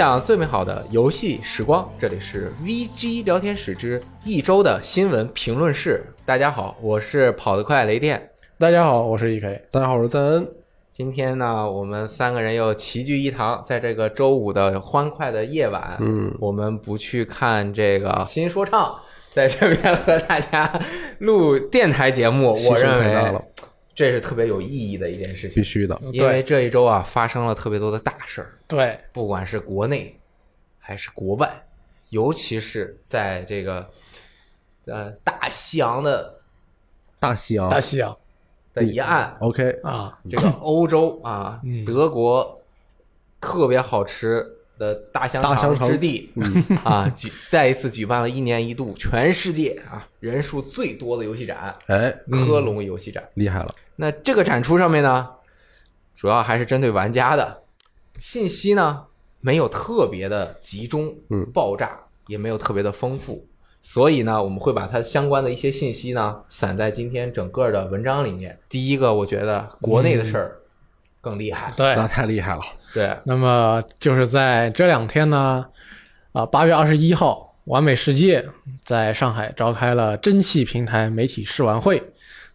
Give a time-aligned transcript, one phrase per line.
[0.00, 6.02] 分享最美好的游戏时光，这里是 VG 聊天室之一周的新闻评论室。
[6.24, 8.30] 大家好，我是跑得快雷电。
[8.56, 9.62] 大家好，我是 E K。
[9.70, 10.48] 大家好，我是赞恩。
[10.90, 18.94] 今天呢，我们三个人又齐聚一堂，在这个周五的欢快的夜晚，嗯，我们不去看这个 新说唱，
[19.30, 20.80] 在这边和大家
[21.18, 23.44] 录电台节目，我认为太大了
[24.00, 25.62] 这是特别有意义的一件事情。
[25.62, 25.62] 必。
[25.62, 26.00] 须的。
[26.10, 30.18] 因为这一周啊，发生了特别多的大事儿，对，不管是国内
[30.78, 31.62] 还是国外，
[32.08, 33.86] 尤其是在这个
[34.86, 36.40] 呃大西洋的
[37.18, 37.68] 大西洋。
[37.68, 38.16] 大西洋
[38.72, 41.84] 的一岸，，OK，啊，这个欧洲啊，嗯。
[41.84, 42.58] 德国
[43.38, 44.46] 特别好吃
[44.78, 53.22] 的大香大香肠之地嗯，啊，举再一次举办了一年一度全世界啊人数最多的游戏展哎，——科隆游戏展。
[53.34, 53.74] 厉害了。
[54.00, 55.28] 那这个展出上面呢，
[56.16, 57.64] 主要还是针对玩家的
[58.18, 59.04] 信息呢，
[59.40, 63.46] 没有特别的集中，嗯爆炸也没有特别的丰富，
[63.82, 68.58] 所以呢，我们会把它相关的一些信息呢，散在今天整个的文章里面。
[68.70, 70.56] 第一个，我觉得国内的事儿
[71.20, 71.94] 更厉害，对。
[71.94, 72.62] 那太厉害了。
[72.94, 75.66] 对，那么就是在这两天呢，
[76.32, 78.48] 啊，八月二十一号，完美世界
[78.82, 82.02] 在上海召开了蒸汽平台媒体试玩会。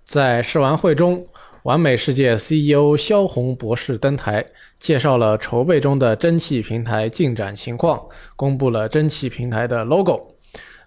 [0.03, 1.25] 在试玩会中，
[1.65, 4.45] 完美世界 CEO 肖红博士登台，
[4.77, 7.99] 介绍了筹备中的蒸汽平台进展情况，
[8.35, 10.27] 公布了蒸汽平台的 logo。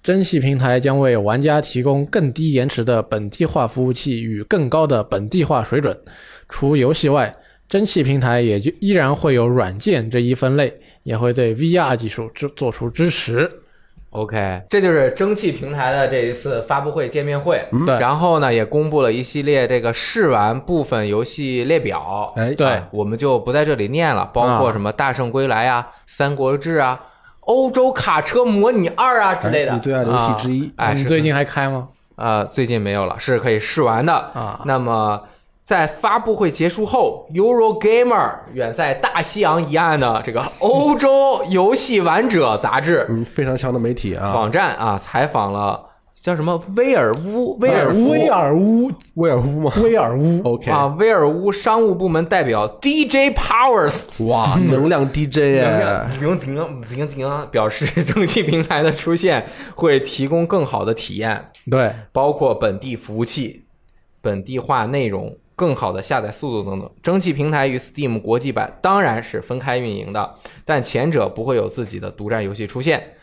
[0.05, 5.99] 蒸汽平台将为玩家提供更低延迟的本地化服务器与更高的本地化水准。
[6.49, 7.37] 除游戏外，
[7.69, 13.51] 蒸汽平台也就依然会有软件这一分类，也会对 VR 技术支做出支持。
[14.11, 17.63] OK，这就是蒸汽平台的这一次发布会见面会。
[17.87, 22.33] 对然后呢，也公布了一系列这个试玩部分游戏列表。
[22.37, 26.99] 哎，对啊我们就不在这里念了，包括什么《大圣归来》啊、《三国志》啊、
[27.41, 29.73] 《欧洲卡车模拟二》啊之类的。
[29.73, 31.89] 哎你最爱的游戏之一啊哎，你最近还开吗？
[32.17, 34.13] 呃，最近没有了，是可以试玩的。
[34.13, 35.21] 啊，那么
[35.69, 45.79] 在发布会结束后，Eurogamer 远在大西洋一岸的这个欧洲游戏玩者杂志嗯，非常强的媒体啊，网站啊，采访了
[46.19, 46.59] 叫什么？
[46.75, 47.59] 威尔乌？
[47.61, 49.73] 威尔夫威尔乌，威尔乌吗？
[49.83, 63.67] 威尔乌，？OK，啊，威尔乌商务部门代表 DJ Powers 哇，能量 DJ 哎，停停停停，表示蒸汽平台的出现会提供更好的体验，对，包括本地服务器、
[64.23, 66.89] 本地化内容、更好的下载速度等等。
[67.03, 73.17] 蒸汽平台与 Steam 国际版当然是分开运营的，但前者不会有自己的独占游戏出现。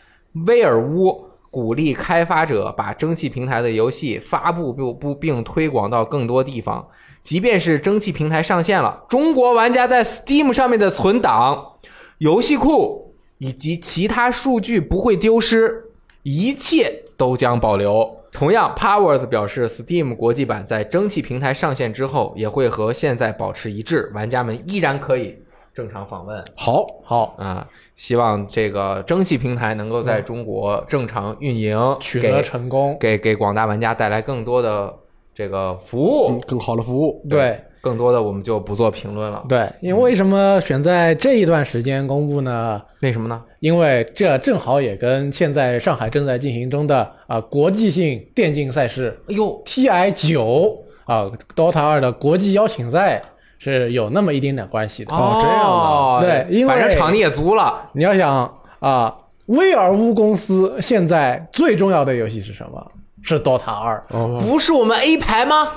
[0.46, 4.70] 威尔乌鼓励开发者把蒸汽平台的游戏发布
[5.00, 6.86] 并并推广到更多地方。
[7.22, 11.72] 即便是蒸汽平台上线了，中国玩家在 Steam 上面的存档、
[12.18, 15.84] 游戏库以及其他数据不会丢失，
[16.22, 18.15] 一切都将保留。
[18.36, 25.38] 同样，Powers 表示，Steam 国际版在蒸汽平台上线之后，也会和现在保持一致，玩家们依然可以
[25.72, 26.44] 正常访问。
[26.54, 32.94] 好，好，啊，希望这个蒸汽平台能够在中国正常运营，取得成功。
[33.00, 34.94] 给给广大玩家带来更多的
[35.34, 37.24] 这个服务嗯，，更好的服务。
[37.30, 39.44] 对更多的我们就不做评论了。
[39.48, 42.82] 对，因为为什么选在这一段时间公布呢？
[43.00, 43.40] 为什么呢？
[43.60, 53.22] 因为这正好也跟现在上海正在进行中的啊、国际性电竞赛事哎呦，TI 九啊 DOTA 二的国际邀请赛
[53.60, 55.14] 是有那么一丁点关系的。
[55.14, 57.88] 哦这样的对因为反正场地也足了。
[57.92, 59.16] 你要想啊，
[59.46, 62.84] 威尔乌公司现在最重要的游戏是什么？
[63.22, 64.04] 是 DOTA 二。
[64.10, 65.68] 哦，不是我们 A 牌吗？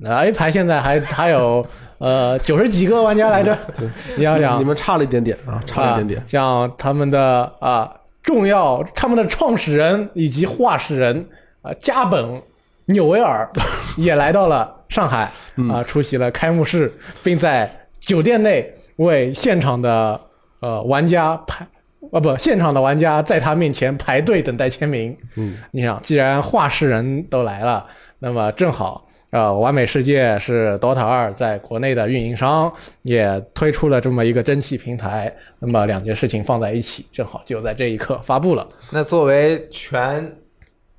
[0.00, 1.66] 那 A 排现在还还有
[1.98, 3.56] 呃九十几个玩家来着。
[4.16, 6.24] 你要想你们差了一点点啊，差了一点点啊。
[6.26, 7.92] 像他们的啊
[8.22, 11.26] 重要，他们的创始人以及画事人
[11.62, 12.42] 啊加本
[12.86, 13.48] 纽维尔
[13.98, 15.30] 也来到了上海
[15.70, 16.92] 啊，出席了开幕式，
[17.22, 20.20] 并在酒店内为现场的
[20.60, 21.66] 呃玩家排。
[22.12, 25.14] 啊不，现场的玩家在他面前排队等待签名。
[25.36, 27.86] 嗯，你想，既然画事人都来了，
[28.18, 32.72] 那么正好，呃，完美世界是 DOTA 二在国内的运营商，
[33.02, 38.68] 也推出了这么一个蒸汽平台，那么两件事情放在一起，正好就在这一刻发布了。
[38.90, 40.36] 那作为全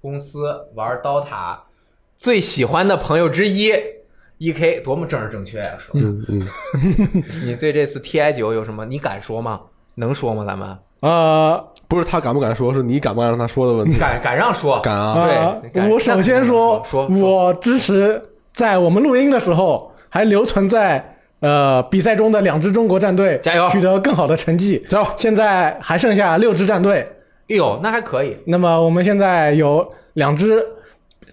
[0.02, 1.58] 公司玩 DOTA
[2.18, 3.72] 最喜欢的朋友之一
[4.38, 6.48] ，E K 多么正儿正确呀、说，嗯嗯，
[7.44, 8.86] 你对这次 T I 九有什么？
[8.86, 9.60] 你敢说吗？
[9.96, 10.46] 能说吗？
[10.48, 14.00] 咱们呃，不是他敢不敢说，是你敢不敢让他说的问题。
[14.00, 14.80] 敢敢让说？
[14.84, 15.20] 敢啊！
[15.20, 18.22] 啊对我首先说，说说我支持
[18.52, 24.84] 在我们录音的时候还留存在呃比赛中的两支中国战队加油取得更好的成绩。
[24.90, 25.08] 加油！
[25.18, 27.00] 现在还剩下六支战队，
[27.50, 28.38] 哎呦，那还可以。
[28.46, 30.64] 那么我们现在有两支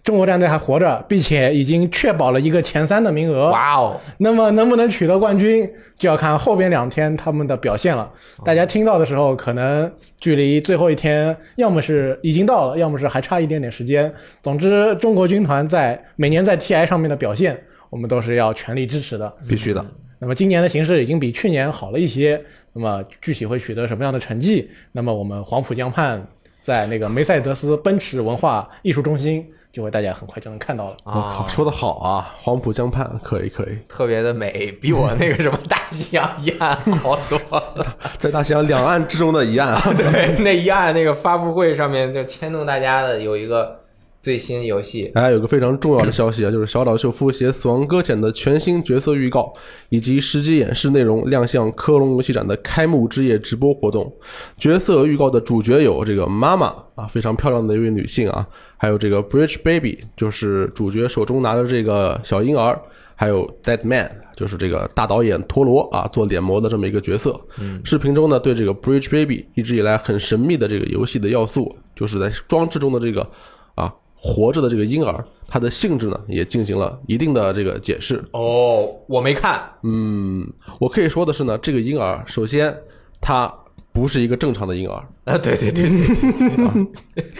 [0.03, 3.51] 中国战队还活着，并且已经确保了一个前三的名额。
[3.51, 8.11] 哇哦，那么能不能取得冠军，就要看后边两天他们的表现了。
[8.45, 14.13] 大家听到的时候，可能距离最后一天要么是已经到了，要么是还差一点点时间。
[14.43, 17.59] 总之，中国军团在每年在 TI 上面的表现，
[17.91, 19.33] 我们都是要全力支持的。
[19.49, 19.85] 必须的。
[20.21, 22.41] 那么今年的形势已经比去年好了一些。
[22.75, 24.71] 那么具体会取得什么样的成绩？
[24.93, 26.25] 那么我们黄浦江畔
[26.63, 30.97] 在那个梅赛德斯奔驰文化艺术中心，就会大家很快就能看到了。
[31.05, 32.35] 我靠，说的好啊！
[32.39, 37.97] 黄浦江畔可以可以，特别的美，比我那个什么大西洋一岸好多了。
[38.19, 43.79] 在大西洋两岸之中的一岸啊， 对，那一岸那个发布会上面就牵动大家的有一个
[44.21, 49.53] 最新游戏，还有个非常重要的消息啊，就是小岛秀夫写《死亡搁浅》的全新角色预告
[49.91, 54.13] 以及实际演示内容亮相科隆游戏展的开幕之夜直播活动。
[54.57, 58.47] 角色预告的主角有这个妈妈啊，非常漂亮的一位女性啊，
[58.79, 62.81] 还有这个 Bridge Baby，就是主角手中拿着这个小婴儿，
[63.15, 67.39] 还有 Dead Man，就是这个大导演陀螺啊做脸模的这么一个角色。
[67.59, 73.29] 嗯，视频中呢，对这个 Bridge Baby 一直以来很神秘的这个游戏的要素，就是在装置中的这个
[73.75, 78.25] 啊活着的这个婴儿，它的性质呢也进行了一定的这个解释。
[78.31, 80.47] 哦，我没看，嗯，
[80.79, 82.73] 我可以说的是呢，这个婴儿首先
[83.21, 83.53] 它
[83.99, 85.89] 不是一个正常的婴儿，啊，对对对，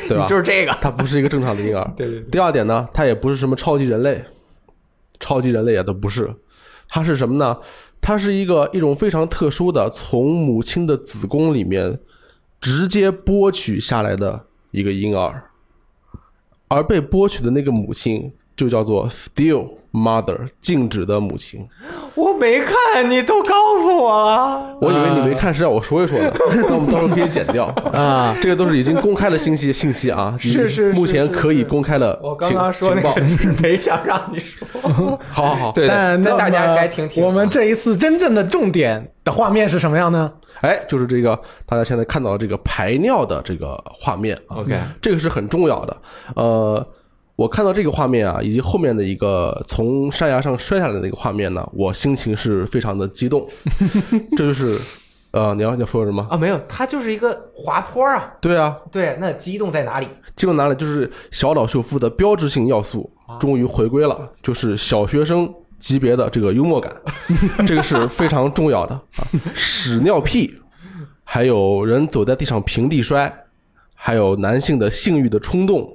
[0.09, 0.27] 对吧？
[0.27, 1.93] 就是这个，他不是一个正常的婴儿。
[1.97, 4.25] 对对对第二点呢，他也不是什么超级人类，
[5.21, 6.35] 超级人类也都不是，
[6.89, 7.57] 他是什么呢？
[8.01, 11.99] 他是一个一种非常特殊的，从母亲的子宫里面
[12.61, 15.51] 直接剥取下来的一个婴儿，
[16.69, 21.67] 而被剥取的那个母亲就叫做 Still Mother，静止的母亲。
[22.17, 24.77] 我没看，你都告诉我了。
[24.81, 26.35] 我以为你没看是让我说一说的，
[26.69, 28.37] 那我们到时候可以剪掉啊。
[28.43, 33.21] 这个都是已经公开的信息信息啊，是是是目前可以公开的我刚说那情报个。
[33.21, 34.67] 就是没想让你说，
[35.31, 37.25] 好好好，对但那那大家该听听。
[37.25, 40.33] 我们这一次真正的重点的画面是什么样呢？
[40.63, 45.97] 哎，就是这个大家现在看到的这个排尿的这个画面啊 OK 这个是很重要的。
[46.35, 46.85] 呃，
[47.39, 53.49] 我看到这个画面啊，以及后面的一个从山崖上摔下来的一个画面呢，我心情是非常的激动。
[54.37, 54.77] 这就是
[55.31, 56.27] 呃，你要你要说什么？
[56.29, 58.35] 啊，没有，它就是一个滑坡啊。
[58.41, 60.09] 对啊，对，那激动在哪里？
[60.35, 60.75] 激动哪里？
[60.75, 63.09] 就是小岛秀夫的标志性要素
[63.39, 65.49] 终于回归了，就是小学生
[65.79, 66.93] 级别的这个幽默感，
[67.65, 69.03] 这个是非常重要的啊。
[69.55, 70.59] 屎尿屁，
[71.23, 73.33] 还有人走在地上平地摔，
[73.95, 75.89] 还有男性的性欲的冲动，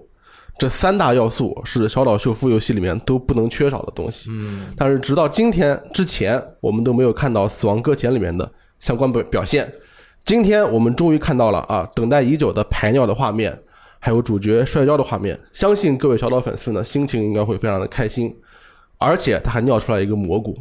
[0.57, 4.29] 这三大要素是小岛秀夫游戏里面都不能缺少的东西。
[4.31, 9.71] 嗯，但是直到今天之前，我们都没有看到《死亡搁浅》里面的相关表表现。
[10.23, 13.57] 今天我们终于看到了啊，等待已久的排尿的画面，
[13.99, 15.37] 还有主角摔跤的画面。
[15.51, 18.33] 相信各位小岛粉丝呢，心情应该会非常的开心。
[18.99, 20.57] 而且他还尿出来一个蘑菇。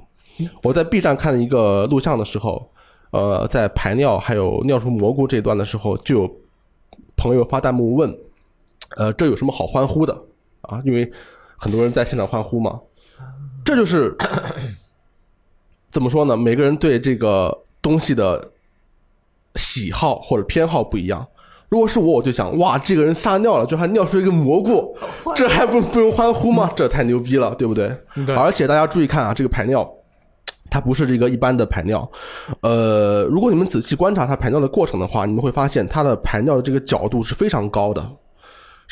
[0.65, 2.69] 我在 B 站看一个录像的时候，
[3.11, 6.37] 呃，在排尿还有尿出蘑菇这一段的时候，就有
[7.17, 8.13] 朋友发弹幕问，
[8.97, 10.13] 呃，这有什么好欢呼的
[10.63, 10.81] 啊？
[10.85, 11.11] 因为
[11.57, 12.81] 很多人在现场欢呼嘛。
[13.65, 14.17] 这就是
[15.91, 16.37] 怎么说呢？
[16.37, 18.51] 每个人对这个东西的
[19.57, 21.27] 喜好或者偏好不一样。
[21.69, 24.95] 如果是我，我就想，哇，这个人撒尿了，就还尿出一个蘑菇，
[25.35, 26.71] 这还不不用欢呼吗？
[26.77, 27.91] 这太牛逼了，对不对？
[28.27, 29.91] 对而且大家注意看啊，这个排尿，
[30.69, 32.07] 它不是这个一般的排尿。
[32.61, 38.07] 呃，如果你们仔细观察它排尿的过程的话，你们会发现它的排尿的这个角度是非常高的，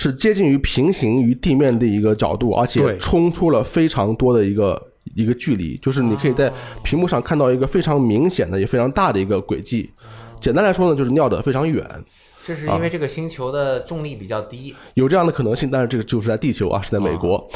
[0.02, 4.82] 是接近于平行于地面的一个角度，而且冲出了非常多的一个
[5.14, 6.50] 一个距离，就是你可以在
[6.82, 9.90] 屏幕上看到一个非常明显的也非常大的一个轨迹。
[10.40, 11.86] 简单来说呢，就是尿的非常远，
[12.46, 14.74] 这是因为这个星球的重力比较低。
[14.94, 17.46] 有这样的可能性，但是这个就是在地球啊，是在美国，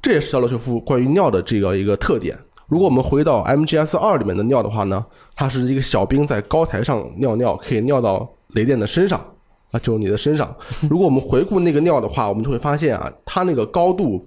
[0.00, 2.38] 这也是小岛秀夫关于尿的这个一个特点。
[2.68, 5.04] 如果我们回到 MGS 二里面的尿的话呢，
[5.34, 9.20] 它是一个小兵在高台上尿尿，可以尿到雷电的身上
[9.70, 10.54] 啊，就是你的身上。
[10.88, 14.26] 如果我们回顾那个尿的话，我们就会发现啊，它那个高度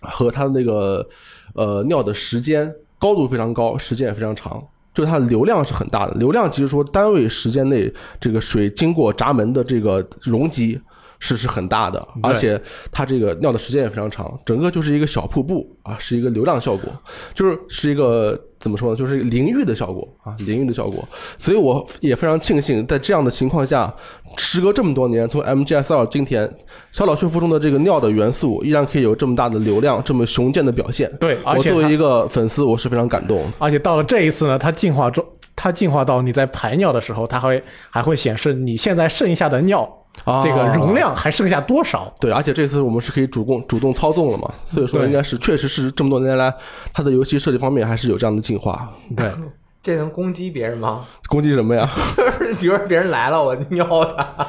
[0.00, 1.06] 和它的那个
[1.54, 4.62] 呃尿的时间高度非常高，时间也非常长。
[4.94, 10.78] 就是它的流量是很大的，流量其实说单位时间内这个水经过闸门的这个容积
[11.24, 12.60] 是是很大的，而且
[12.90, 16.92] 它这个尿的时间也非常长，整个就是一个小瀑布啊，是一个流量效果，
[17.32, 21.08] 就是是一个怎么说呢，就是淋浴的效果啊，淋浴的效果。
[21.38, 23.94] 所以我也非常庆幸，在这样的情况下，
[24.36, 26.52] 时隔这么多年，从 MGS 二今天，
[26.90, 31.08] 小岛秀夫中的这个尿的元素依然可以有这么大的流量，这么雄健的表现。
[31.20, 33.48] 对，而且我作为一个粉丝，我是非常感动。
[33.60, 35.24] 而且到了这一次呢，它进化中，
[35.54, 39.88] 它进化到你在排尿的时候，它会还会显示你现在剩下的尿、
[40.24, 42.12] 啊这个容量还剩下多少。
[42.20, 46.52] 对，而且这次我们是可以主动主动操纵了嘛，所以说对应该是确实是这么多年来，
[46.92, 48.88] 它的游戏设计方面还是有这样的进化。
[49.16, 49.30] 对，
[49.82, 51.04] 这能攻击别人吗？
[51.28, 51.88] 攻击什么呀？
[52.16, 53.84] 就是比如说别人来了，我尿
[54.16, 54.46] 他。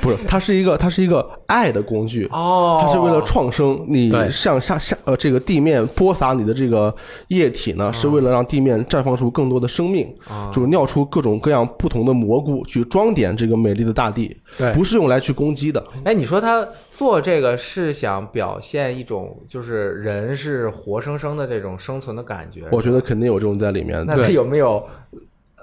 [0.00, 2.28] 不是，它是一个它是一个爱的工具。
[2.32, 6.94] 哦，它是为了创生，你向下下呃这个地面播撒你的这个
[7.28, 15.84] 液体呢，是为了让地面绽放出更多的生命，啊就是尿出各种各样不同的蘑菇，去装点这个美丽的大地，对不是用来去攻击的。
[16.04, 22.62] 哎，你说他做这个是想表现一种就是人是活生生的这种生存的感觉？
[22.70, 24.04] 我觉得肯定有这种在里面。
[24.06, 24.84] 那他有没有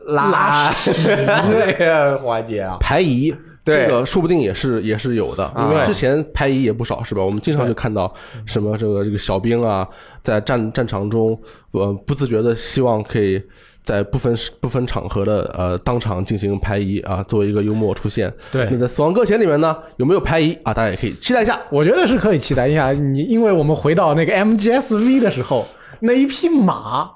[0.07, 2.77] 拉屎这个环节啊？
[2.79, 7.23] 排遗，对这个说不定也是也是有的，啊因为之前排遗也不少，是吧？
[7.23, 8.11] 我们经常就看到
[8.45, 9.87] 什么这个这个小兵啊，
[10.23, 11.39] 在战战场中，
[11.71, 13.41] 呃，不自觉的希望可以
[13.83, 18.31] 在不分不分场合的呃当场进行排遗啊，作为一个幽默出现。
[18.51, 20.73] 对那在《死亡搁浅》里面呢，有没有排遗啊？
[20.73, 21.59] 大家也可以期待一下。
[21.69, 25.67] 我觉得是可以期待一下你，因为我们回到那个 MGSV 的时候，
[25.99, 27.11] 那一匹马，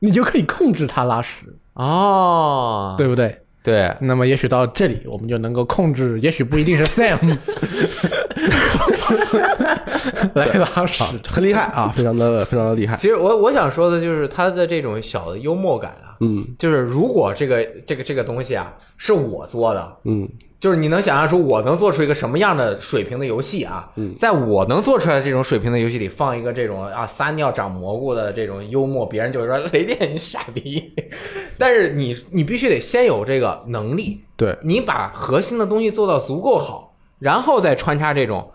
[0.00, 3.43] 你就可以控制它拉屎，哦，对不对？
[3.64, 7.16] 对，那么也许到这里，我们就能够控制， 也许不一定是 Sam
[10.34, 11.02] 来拉屎。
[11.26, 12.94] 很厉害啊，非常的非常的厉害。
[12.98, 20.28] 其实我我想说的就是他的这种小的幽默感啊，嗯就是如果这个这个这个东西啊是我做的，嗯，
[20.64, 23.86] 就是你能想象出我能做出一个什么样的水平的游戏啊？
[23.96, 30.90] 嗯在我能做出来这种水平的游戏里，放一个这种啊撒尿长蘑菇的这种幽默，别人就会说雷电你傻逼。
[31.60, 38.50] 但是你你必须得先有这个能力，对，你把核心的东西做到足够好，然后再穿插这种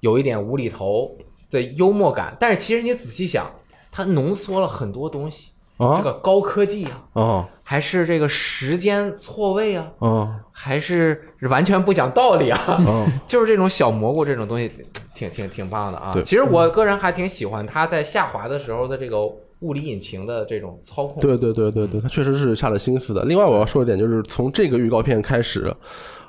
[0.00, 1.14] 有一点无厘头
[1.50, 2.34] 的幽默感。
[2.40, 3.46] 但是其实你仔细想，
[3.92, 12.60] 它浓缩了很多东西，这啊个高科技啊，哦还是这个时间错位啊，哦还是完全不讲道理啊。
[12.86, 14.70] 哦， 就是这种小蘑菇这种东西，
[15.14, 16.12] 挺挺挺棒的啊。
[16.12, 19.24] 对其实我个人还挺喜欢它在下滑的时候的这个
[19.60, 21.22] 物理引擎的这种操控。
[21.22, 23.24] 对对对对对，他确实是下了心思的。
[23.24, 25.74] 另外，我要说一点，就是从这个预告片开始，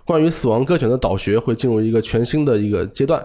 [0.05, 3.23] 关于死亡搁浅的导学会进入一个全新的一个阶段。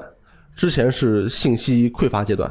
[0.57, 2.51] 之前是信息匮乏阶段，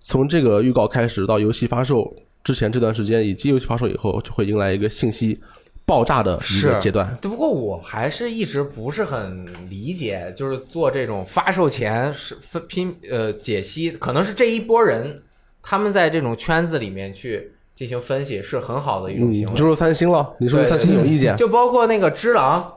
[0.00, 2.12] 从这个预告开始到游戏发售
[2.46, 5.36] 之前这段时间，以及游戏发售以后，就会迎来一个信息
[5.84, 7.18] 爆炸的一个阶段。
[7.20, 15.20] 对，不过我还是一直不是很理解，就是做这种发售前是分拼呃解析，可能是这一波人
[15.60, 19.50] 他们在这种圈子里面去进行分析是很好的一种嗯，行为。
[19.50, 21.34] 你就说三星了，你说三星有意见？
[21.38, 22.72] 就包括那个只狼，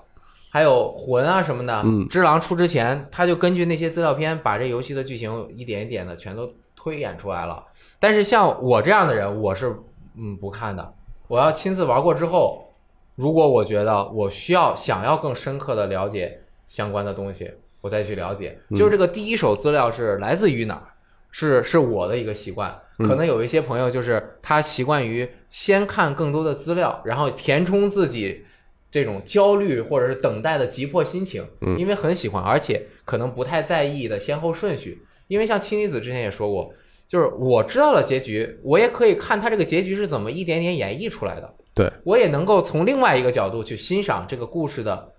[0.50, 1.84] 还有魂啊什么的。
[1.86, 7.62] 嗯只狼出之前，他就根据那些资料片，把这游戏的剧情一点一点的全都推演出来了。
[8.00, 9.76] 但是像我这样的人，我是
[10.16, 10.94] 嗯不看的。
[11.28, 12.74] 我要亲自玩过之后，
[13.16, 18.58] 如果我觉得我需要想要更深刻的了解相关的东西，我再去了解。
[18.70, 20.88] 就是这个第一手资料是来自于哪儿，
[21.32, 22.74] 是是我的一个习惯。
[23.00, 28.46] 可能有一些朋友就是他习惯于先看更多的资料，然后填充自己
[28.90, 31.46] 这种焦虑或者是等待的急迫心情，
[31.78, 35.06] 因为很喜欢，而且可能不太在意的先后顺序。
[35.30, 36.74] 因为像氢离子之前也说过，
[37.08, 45.10] 就是我知道了结局，我也可以看他这个结局是怎么一点点演绎出来的，对我也能够从另外一个角度去欣赏这个故事的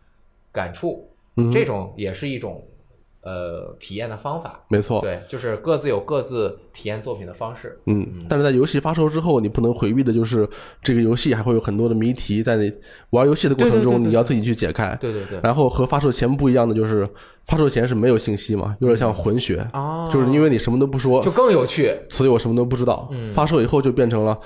[0.53, 2.63] 感触，嗯，这种也是一种
[3.23, 4.65] 呃体验的方法。
[4.69, 5.01] 没错。
[5.01, 7.79] 对，就是各自有各自体验作品的方式。
[7.87, 10.49] 嗯，但是在游戏发售之后，你不能回避的就是
[10.83, 12.73] 这个游戏还会有很多的谜题，在你
[13.11, 14.97] 玩游戏的过程中，你要自己去解开。
[15.01, 17.09] 对对对，然后和发售前不一样的就是，
[17.47, 21.95] 发售前是没有信息嘛，有点像混血，哦，就是因为你什么都不说就，更有趣。
[22.09, 23.09] 所以我什么都不知道。
[23.11, 24.39] 嗯发售以后就变成了。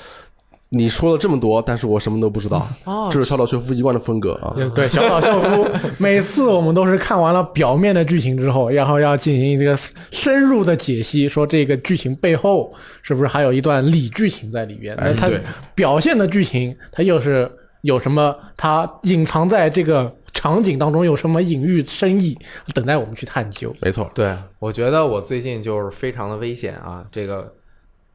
[0.75, 4.55] 你说了这么多，但是我什么都不知道，哦这是小岛秀夫一贯的风格啊。
[4.75, 5.67] 对，小岛秀夫，
[5.99, 9.79] 每次我们都是看完了表面的剧情之后，然后要进行这个
[10.11, 14.95] 深入的解析，说这个剧情背后是不是还有一段理剧情在里边？
[14.97, 15.31] 哎那它
[15.75, 17.51] 表现的剧情，它又是
[17.83, 18.35] 有什么？
[18.57, 22.37] 它隐藏在这个场景当中有什么隐喻深意，
[22.75, 23.75] 等待我们去探究。
[23.81, 27.53] 没错，对，我觉得我最近就是非常的危险啊，这个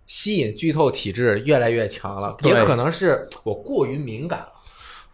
[0.09, 4.49] 吸引剧透体质越来越强了，也可能是我过于敏感了。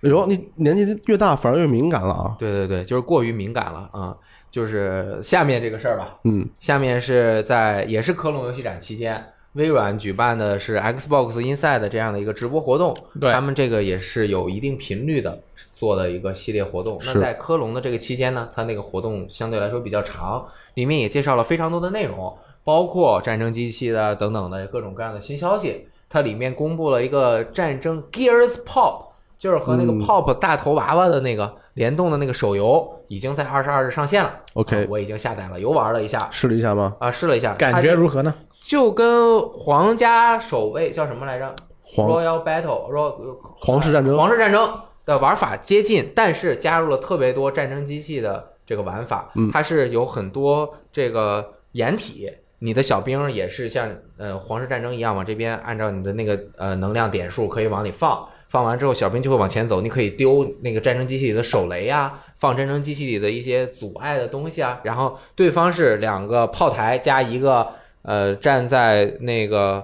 [0.02, 2.36] 哎呦，你年纪越大反而越敏感了啊。
[2.40, 4.16] 对对对，就是过于敏感了啊。
[4.50, 6.18] 就是下面这个事儿吧。
[6.24, 9.22] 嗯下面是在也是科隆游戏展期间，
[9.54, 12.96] 微软举办的是 Xbox Inside 这样的一个直播活动。
[13.20, 15.38] 对他们这个也是有一定频率的
[15.74, 16.98] 做的一个系列活动。
[17.04, 22.34] 那在科隆的这个期间呢，它那个活动相对来说比较长，里面也介绍了非常多的内容，
[22.66, 25.88] 包括战争机器的等等的各种各样的新消息。
[26.10, 29.06] 它里面公布了一个战争 Gears Pop，
[29.38, 34.32] 就是和那个嗯 Pop 大头娃娃的那个联动的那个手游，已经在二十二日上线了。
[34.54, 36.96] ，OK，啊我已经下载了，游玩了一下试了一下吗？
[37.00, 38.34] 啊，试了一下，感觉如何呢？
[38.64, 49.32] 就跟皇家守卫叫什么来着皇？Royal Battle Royal 皇室战争皇室战争的玩法接近，但是加入了特别多战争机器的这个玩法。
[49.36, 58.28] 嗯它是有很多这个掩体，你的小兵也是像呃皇室战争一样，往这边按照你的那个呃能量点数可以往里放。
[58.48, 64.80] 放完之后，小兵就会往前走，你可以丢那个战争机器里的手雷呀，放战争机器里的一些阻碍的东西啊。
[64.84, 67.68] 然后对方是两个炮台加一个
[68.04, 69.84] 呃站在那个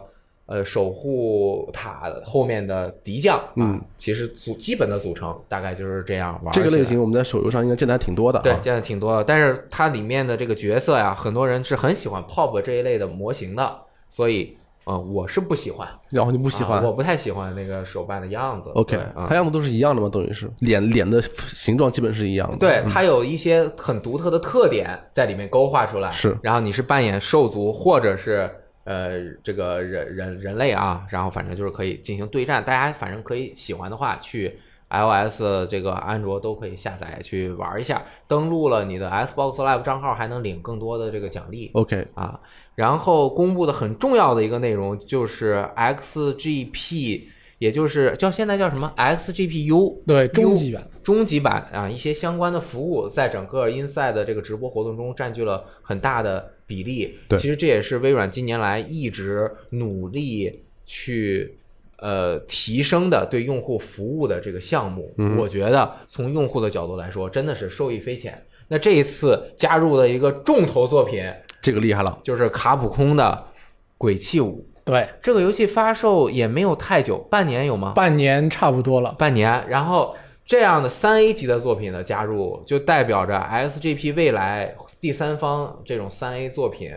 [0.51, 6.53] 呃守护塔后面的敌将，啊嗯，其实组基本的组成大概就是这样玩。
[6.53, 8.41] 这个类型我们在手游上应该见的还挺多的啊。
[8.43, 13.79] 对，见的挺多的，但是它里面的这个角色呀，很多人是很喜欢 POP 这一类的模型的，
[14.09, 18.71] 所以呃，我是不喜欢，然后你不喜欢啊我不太喜欢那个手办的样子。
[18.73, 20.09] ？OK，对啊它，样子都是一样的吗？
[20.11, 22.57] 等于是脸脸的形状基本是一样的。
[22.57, 26.11] 对，它有一些很独特的特点在里面勾画出来。
[26.11, 28.49] 是然后你是扮演兽族或者是
[28.83, 32.63] 呃这个人人人类啊，然后反正就是可以进行对战。
[32.63, 34.57] 大家反正可以喜欢的话，去
[34.89, 38.03] iOS 这个安卓都可以下载去玩一下。
[38.27, 41.71] 登录了你的 Xbox Live 账号，还能领更多的这个奖励。
[41.73, 42.39] OK，啊，
[42.75, 47.21] 然后公布的很重要的一个内容就是 XGP，
[47.59, 50.87] 也就是叫现在叫什么 XGPU 对，终极版。
[51.01, 57.17] 终极版啊，一些相关的服务在整个 Inside 的这个直播活动中占据了很大的比例。
[57.27, 61.57] 对其实这也是微软近年来一直努力去
[61.97, 65.13] 呃提升的对用户服务的这个项目。
[65.17, 68.41] 嗯我觉得从用户的角度来说，真的是受益匪浅。
[68.69, 71.21] 那这一次加入的一个重头作品，
[71.61, 72.17] 这个厉害了。
[72.23, 73.23] 就是卡普空的
[73.97, 74.65] 《鬼泣五》。
[74.85, 77.91] 对，这个游戏发售也没有太久，半年有吗？
[77.93, 79.13] 半年差不多了。
[79.19, 79.63] 半年。
[79.67, 80.15] 然后
[80.51, 86.91] 这样的三 A 级的作品的加入，就代表着 XGP 未来第三方这种三 A 作品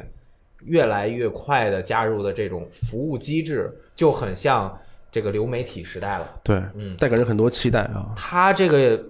[0.64, 4.76] 越来越快的加入的这种服务机制，就很像
[5.12, 6.28] 这个流媒体时代了。
[6.42, 8.12] 对，嗯带给人很多期待啊。
[8.16, 9.00] 它这个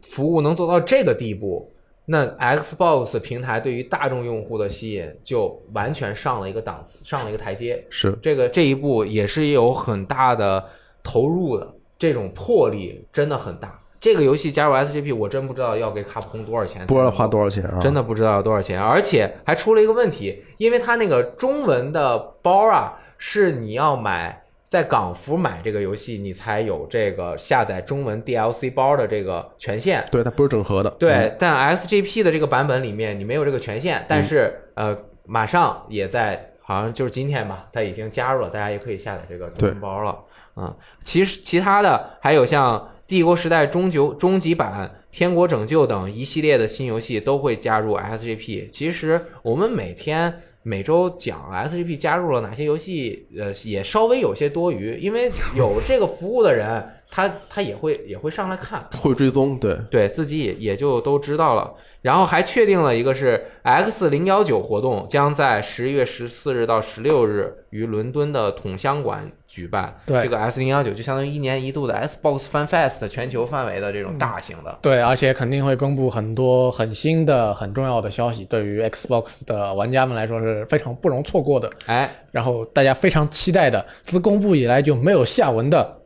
[0.00, 1.70] 服务能做到这个地步，
[2.06, 7.84] 那 Xbox 平台对于大众用户的吸引就完全上了一个档次，上了一个台阶。
[7.90, 10.64] 是，这个这一步也是有很大的
[11.02, 11.73] 投入的，
[12.04, 13.80] 这种魄力真的很大。
[13.98, 17.78] 这个游戏加入 SGP，我真不知道要给卡普空多少钱，不知道花多少钱啊？
[17.80, 30.04] 真的不知道要多少钱，而且还出了一个问题，因为它那个中文的包啊，是你要买在港服买这个游戏，你才有这个下载中文 DLC 包的这个权限。
[30.10, 30.90] 对，它不是整合的。
[30.98, 40.14] 对，嗯，但 SGP 的这个版本里面你没有这个权限，但是、呃，马上也在，好像就是今天吧，它已经加入了，大家也可以下载这个中文包了。
[40.54, 44.72] 啊、其实其他的还有像《帝国时代终究终极版》
[45.10, 48.68] 《天国拯救》等一系列的新游戏都会加入 SGP。
[48.70, 50.40] 其实我们每天。
[50.66, 61.74] 每周讲 SGP 加入了哪些游戏，呃，也稍微有些多余，因为有这个服务的人，他他也会也会上来看，会追踪，对，对自己也也就都知道了。
[62.00, 69.94] 然后还确定了一个是 X 零幺九活动将在十一月十四日到十六日于伦敦的统香馆举办。
[70.04, 74.76] 对这个 S 零幺九就相当于一年一度的 Xbox Fan Fest 全球范围的这种大型的。
[74.82, 81.70] 对，而且肯定会公布很多很新的、很重要的消息，对于 Xbox 的玩家们来说是非常不容错过的。
[81.86, 85.98] 哎，然后大家非常期待的，自公布以来就没有下文的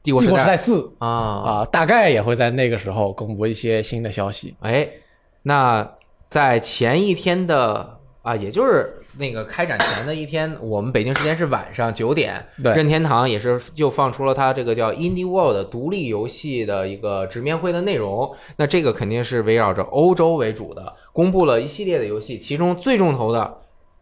[0.04, 4.54] 《帝国时代四》啊啊，大概也会在那个时候公布一些新的消息。
[4.60, 4.86] 哎，
[5.44, 5.90] 那
[6.28, 18.34] 在前一天的啊，也就是那个开展前的一天，我们北京时间是晚上九点，任天堂也是又放出了它这个叫 Indie World 独立游戏的一个直面会的内容。
[18.56, 23.58] 那这个肯定是围绕着欧洲为主的，公布了一系列的游戏，其中最重头的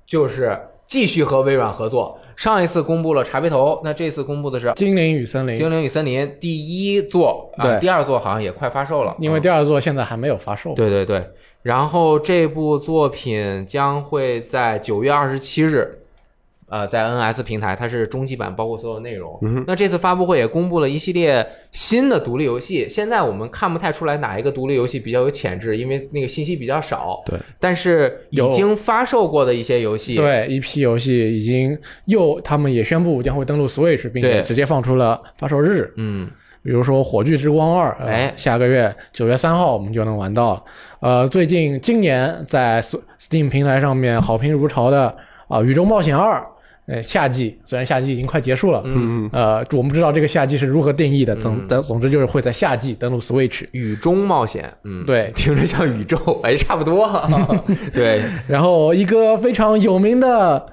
[0.06, 2.18] 就是继续和微软合作。
[2.40, 7.80] 上一次公布了茶杯头，那这次公布的是精灵与森林，精灵与森林第一座啊，对。
[7.80, 10.72] 第二座好像也快发售了，嗯因为第二座现在还没有发售。
[10.72, 11.22] 对对对，
[11.60, 15.99] 然后这部作品将会在九月二十七日，
[16.70, 19.36] 呃，在 NS 平台，它是终极版，包括所有内容。
[19.42, 27.20] 嗯那这次发布会也公布了一系列新的独立游戏，现在我们看不太出来哪一个独立游戏比较有潜质，因为那个信息比较少。
[27.26, 35.92] 对，但是已经发售过的一些游戏，对，一批游戏已经又他们也宣布将会登陆 Switch，并且直接放出了发售日。
[35.96, 36.30] 嗯，
[36.62, 40.62] 比如说《火炬之光二》，呃哎下个月九月三号我们就能玩到了。
[41.00, 45.12] 呃，最近今年在 Steam 平台上面好评如潮的
[45.48, 46.38] 啊、宇宙冒险二》，
[46.90, 53.64] 呃，夏季虽然夏季已经快结束了，嗯嗯，呃，我们不知道这个夏季是如何定义的，总嗯总总之就是会在夏季登陆 Switch。
[53.70, 57.08] 雨中冒险，嗯，对听着像宇宙，哎，差不多。
[57.94, 60.66] 对， 然后一个非常有名的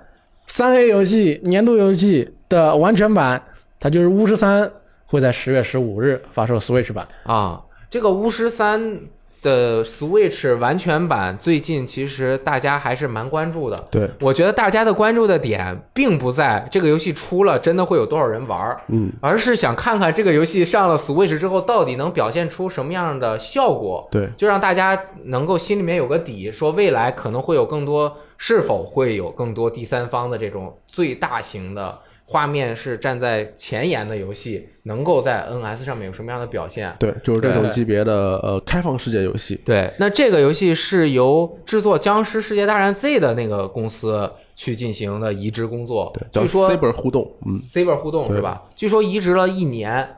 [0.48, 3.42] 三 A 游戏年度游戏的完全版，
[3.80, 4.64] 它就是《巫师三》，
[5.06, 7.08] 会在十月十五日发售 Switch 版。
[7.24, 9.00] 啊，这个巫师三
[9.48, 13.88] 的 Switch 完全版最近其实大家还是蛮关注的。
[13.90, 24.06] 对，我觉得大家的关注的点并不在这个游戏出了真的会有多少人玩儿，嗯，而是想看看这个游戏上了 Switch 之后到底能表现出什么样的效果。
[24.12, 31.98] 对，就让大家能够心里面有个底，说未来可能会有更多，是否会有更多第三方的这种最大型的
[32.30, 36.94] 画面是站在前沿的游戏，能够在 NS 上面有什么样的表现？
[37.00, 39.56] 对，就是这种级别的呃开放世界游戏。
[39.64, 48.64] 对，那这个游戏是由制作《僵尸世界大战 Z》的那个公司去进行的移植工作，对，叫据说 Saber 互动，嗯，Saber 互动对是吧？
[48.76, 50.18] 据说移植了一年，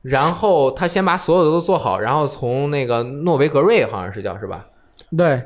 [0.00, 4.64] 然后他先把所有的都做好，然后从那个诺维格瑞好像是叫是吧？
[5.18, 5.42] 对，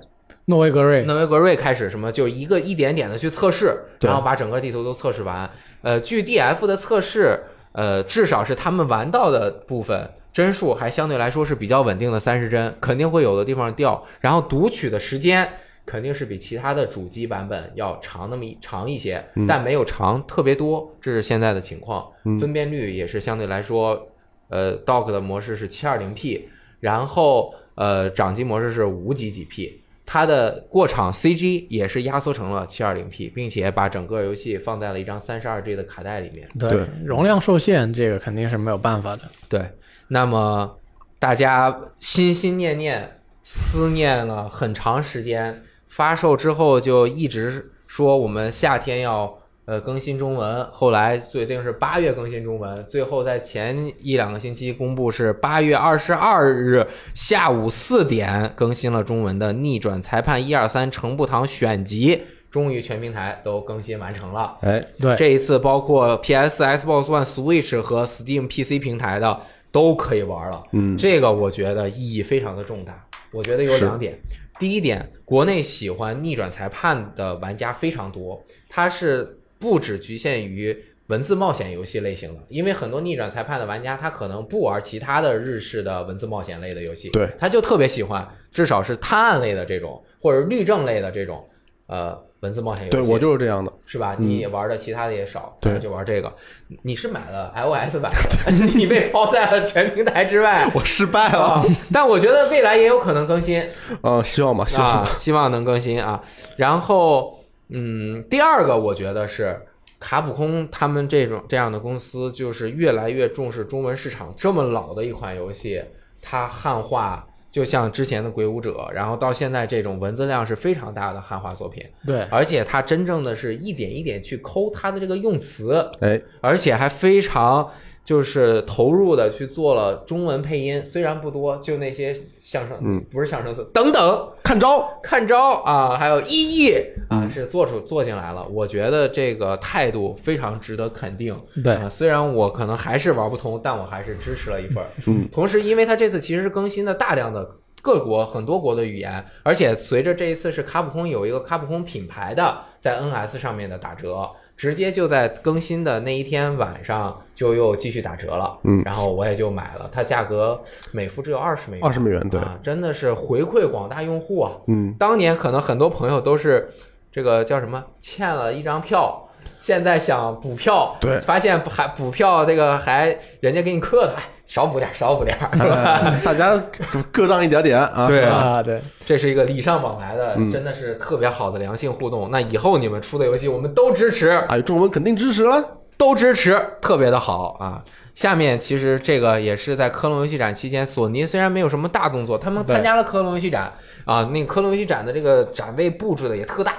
[0.47, 5.49] 诺维格瑞，诺维格瑞开始什么，就一个一点点的去测试，然后把整个地图都测试完。
[5.83, 7.41] 呃，据 DF 的测试，
[7.73, 14.05] 呃，至少是他们玩到的部分帧数还相对来说是比较稳定的三十帧，肯定会有的地方掉。
[14.21, 15.49] 然后读取的时间
[15.85, 22.07] 肯定是比其他的主机版本要长那么一长一些，但没有长特别多，这是现在的情况。
[22.25, 24.09] 嗯分辨率也是相对来说，
[24.49, 29.83] 呃，Dock 的模式是七二零 P，然后呃，掌机模式是五几几 P。
[30.07, 36.49] 它的过场 CG 也是压缩成了 720P，并且把整个游戏放在了一张 32G 的卡带里面。
[36.59, 39.23] 对对容量受限，这个肯定是没有办法的。
[39.49, 39.69] 对，
[40.09, 40.79] 那么
[41.19, 49.37] 大家心心念念、思念了很长时间，发售之后就一直说我们夏天要
[49.67, 62.17] 呃更新中文，后来决定是八月更新中文，最后在前一两个星期公布是八月二十二日下午四点更新了中文的《逆转裁判一二三程步堂选集》。
[62.49, 69.39] 终于全平台都更新完成了，哎，对，这一次包括 PS、Xbox One、Switch 和 Steam PC 平台的
[69.71, 70.63] 都可以玩了。
[70.73, 73.05] 嗯，这个我觉得意义非常的重大。
[73.31, 74.19] 我觉得有两点，
[74.59, 80.77] 第一点，国内喜欢逆转裁判的玩家非常多，它是不只局限于
[81.09, 91.45] 文字冒险游戏类型的，因为很多逆转裁判的玩家他可能不玩其他的日式的文字冒险类的游戏，对，他就特别喜欢，至少是探案类的这种或者律政类的这种
[91.87, 92.99] 呃文字冒险游戏。
[92.99, 93.73] 对我就是这样的。
[93.89, 94.17] 是吧？
[94.19, 96.35] 你也玩的其他的也少，对就玩这个。
[96.83, 98.13] 你是买了 iOS 版，
[98.77, 101.65] 你被抛在了全平台之外 我失败啊！
[101.95, 103.65] 但我觉得未来也有可能更新
[104.03, 106.21] 呃，希望吧，希望啊。，希望能更新啊。
[106.57, 107.39] 然后，
[107.69, 109.61] 嗯，第二个我觉得是
[109.99, 114.35] 卡普空他们这种这样的公司，就是越来越重视中文市场。
[114.37, 115.83] 这么老的一款游戏，
[116.21, 117.27] 它汉化。
[117.49, 127.67] 就像之前的《鬼武者》，然后到现在这种文字量是非常大的汉化作品，对，而且它真正的是一点一点去抠它的这个用词，哎，而且还非常
[128.07, 136.77] 就是投入的去做了中文配音，虽然不多，就那些相声，嗯，不是相声词等等，看招，看招啊，还有意义。
[137.09, 138.47] 啊，嗯是做出做进来了。
[138.49, 141.37] 我觉得这个态度非常值得肯定。
[141.65, 141.75] 对。
[141.75, 144.85] 啊，虽然我可能还是玩不通，但我还是支持了一份。
[145.33, 147.49] 同时，因为它这次其实是更新了大量的
[147.83, 158.59] 各国很多国的语言，而且随着这一次是卡普空有一个卡普空品牌的在 NS 上面的打折，直接就在更新的那一天晚上就又继续打折了。
[158.65, 160.61] 嗯然后我也就买了，它价格
[160.93, 164.53] 每幅只有二十美元，二十美元，对，啊，真的是回馈广大用户啊。
[164.69, 166.69] 嗯，当年可能很多朋友都是
[167.13, 169.26] 这个叫什么欠了一张票，
[169.61, 175.83] 现在想补票，对发现还补票这个还人家给你克的，哎，少补点，少补点儿， 是吧？
[176.05, 176.57] 哎大家
[176.93, 182.31] 就各让一点点啊，对啊，对，这是一个礼尚往来的，嗯真的是特别好的良性互动。
[182.31, 185.63] 那以后你们出的游戏，我们都支持，哎，中文肯定支持了，
[185.97, 187.83] 都支持，特别的好啊。
[188.15, 193.71] 下面其实这个也是在科隆游戏展期间，索尼虽然没有什么大动作，他们参加了科隆游戏展
[194.07, 196.73] 啊，那个科隆游戏展的这个展位布置的也特大，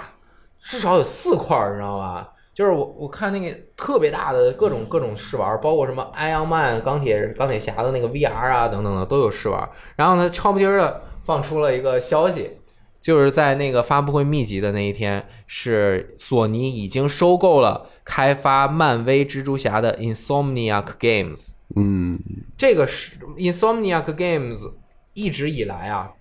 [0.64, 2.28] 至少有四块，你知道吧？
[2.58, 9.70] 就是我我看那个特别大的各种各种试玩，包括什么 Iron Man、钢铁钢铁侠的那个 VR 啊等等的都有试玩。
[9.96, 12.58] 然后呢，悄不唧儿的放出了一个消息，
[13.00, 21.50] 就是在那个发布会密集的那一天，是索尼已经收购了开发漫威蜘蛛侠的 Insomniac Games。
[21.76, 22.20] 嗯，
[22.58, 24.74] 这个是 Insomniac Games
[25.14, 26.12] 一直以来啊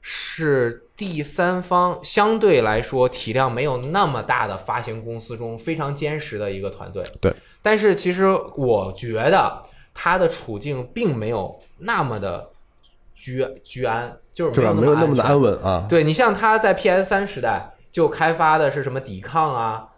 [0.00, 7.02] 是第三方相对来说体量没有那么大的发行公司中非常坚实的一个团队。
[7.20, 9.60] 对，但是其实我觉得
[9.92, 12.50] 他的处境并没有那么的
[13.16, 14.60] 居居安，就是？
[14.60, 15.86] 没有没有那么的安安稳啊。
[15.88, 19.88] 对你像他在 PS 三时代就开发的是什么抵抗啊，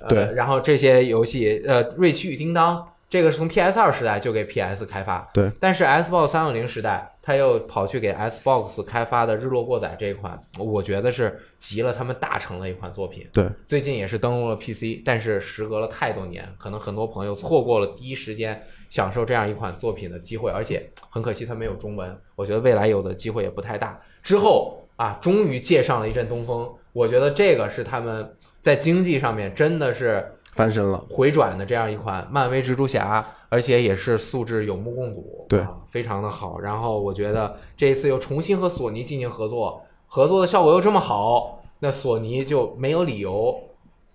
[0.00, 13.28] 呃、对然后这些游戏，呃，瑞奇与叮当，这个是从 PS 二时代就给 PS 开发，对，但是 Xbox 三六零时代，他又跑去给 Xbox 开发的《日落过载》这一款，我觉得是集了他们大成的一款作品。
[13.34, 22.18] 对，最近也是登陆了 PC，但是时隔了太多年，可能很多朋友错过了第一时间享受这样一款作品的机会，而且很可惜它没有中文。
[22.34, 24.00] 我觉得未来有的机会也不太大。
[24.22, 28.26] 之后啊，终于借上了一阵东风，我觉得这个是他们
[28.62, 30.96] 在经济上面真的是翻身了。
[31.10, 36.58] 回转的这样一款漫威蜘蛛侠，而且也是素质有目共睹，对啊，非常的好。
[36.58, 43.54] 然后我觉得这一次又重新和索尼进行合作，合作的效果又这么好，那索尼就没有理由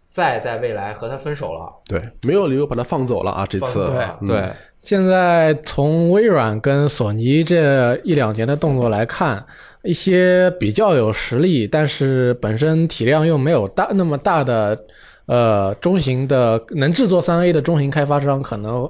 [0.10, 1.74] 再在未来和他分手了。
[1.88, 3.46] 对，没有理由把他放走了啊！
[3.46, 9.44] 这次放手了嗯对，现在从微软跟索尼这一两年的动作来看，
[9.84, 14.78] 一些比较有实力，但是本身体量又没有大那么大的，
[15.26, 18.88] 呃，中型的能制作三 A 的中型开发商，可能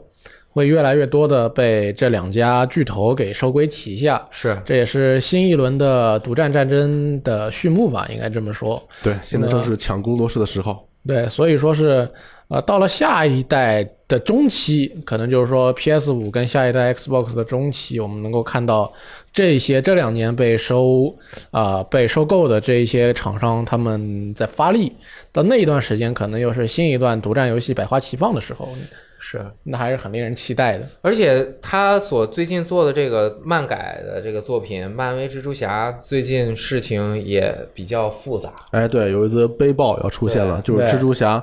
[0.53, 4.25] 会越来越多的被这两家巨头给收归旗下。
[4.31, 8.81] 是这也是新一轮的独占战争的序幕吧，应该这么说。
[9.03, 10.87] 对，现在正是抢工作室的时候。
[11.05, 12.09] 对，所以说是，
[12.47, 18.89] 呃，到了下一代的中期，可能就是说 PS 五跟下一代 Xbox 的中期，我们能够看到
[19.33, 21.13] 这些这两年被收
[21.51, 24.93] 啊、被收购的这一些厂商他们在发力，
[25.33, 28.69] 到那一段时间，可能又是新一段独占游戏百花齐放的时候，
[29.25, 30.85] 是，那还是很令人期待的。
[31.01, 38.53] 而且他所最近做的这个漫改的这个作品《漫威蜘蛛侠》，最近事情也比较复杂。
[38.71, 41.41] 哎，对，有一则悲报要出现了，就是蜘蛛侠，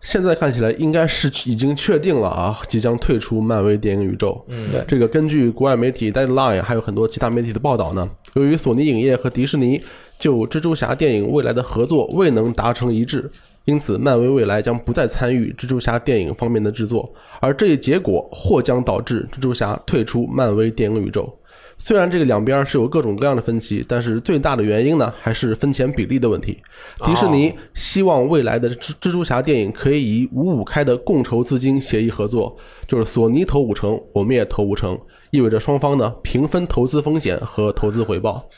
[0.00, 4.42] 现在看起来应该是已经确定了啊，即将退出漫威电影宇宙。
[4.48, 9.82] 嗯对这个根据国外媒体 Deadline 还有很多其他媒体的报道呢，由于索尼影业和迪士尼
[10.18, 13.30] 就蜘蛛侠电影未来的合作未能达成一致，
[13.68, 21.30] 因此漫威未来将不再参与蜘蛛侠电影方面的制作，而这一结果或将导致蜘蛛侠退出漫威电影宇宙。
[21.76, 26.56] 虽然这个两边是有各种各样的分歧，但是最大的原因呢，还是分钱比例的问题。
[27.04, 34.98] 迪士尼希望未来的蜘蜘蛛侠电影可以以五五开的共筹资金协议合作，就是索尼投五成，我们也投五成，
[35.30, 38.48] 意味着双方呢平分投资风险和投资回报。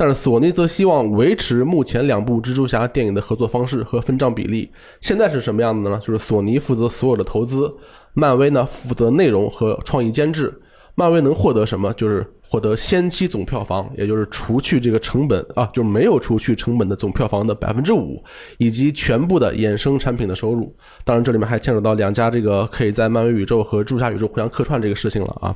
[0.00, 4.72] 但是索尼则希望维持目前两部蜘蛛侠电影的合作方式和分账比例。
[5.02, 6.00] 现在是什么样的呢？
[6.02, 7.70] 就是索尼负责所有的投资，
[8.14, 10.58] 漫威呢负责内容和创意监制。
[10.94, 11.92] 漫威能获得什么？
[11.92, 18.24] 就是获得先期总票房，也就是除去这个成本啊，就是没有除去成本的总票房的百分之五，
[18.56, 20.74] 以及全部的衍生产品的收入。
[21.04, 25.54] 当然，这里面还牵扯到两家这个可以在漫威宇宙和蜘蛛侠宇宙互相客串这个事情了啊。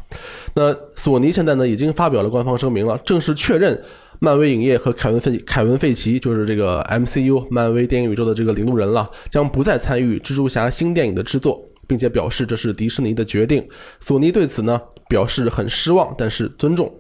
[0.55, 3.83] 那索尼现在呢已经发表了官方声明了，正式确认
[4.19, 11.65] 漫威影业和凯文费凯文费奇就是这个 MCU 漫威电影宇宙的这个领路人了，将不再参与蜘蛛侠新电影的制作。
[11.87, 13.63] 并且表示这是迪士尼的决定。
[14.01, 16.91] 索尼对此呢表示很失望，但是尊重。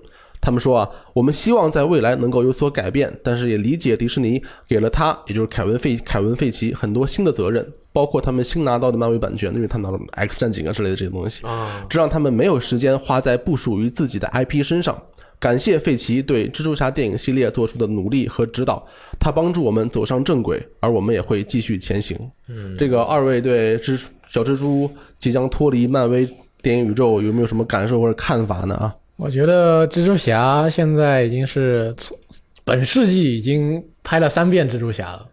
[0.42, 15.02] 他们说啊，我们希望在未来能够有所改变，但是也理解迪士尼给了他，也就是凯文费凯文费奇很多新的责任，包括他们新拿到的漫威版权，因为他拿了 X 战警啊之类的这些东西，啊，这让他们没有时间花在不属于自己的 IP 身上。
[15.44, 18.82] 感谢费奇对蜘蛛侠电影系列做出的努力和指导，
[19.20, 22.18] 他帮助我们走上正轨，而我们也会继续前行。
[22.48, 26.26] 嗯，这个二位对蜘小蜘蛛即将脱离漫威
[26.62, 28.74] 电影宇宙有没有什么感受或者看法呢？
[28.76, 32.16] 啊，我觉得蜘蛛侠现在已经是从
[32.64, 35.28] 本世纪已经拍了三遍蜘蛛侠了。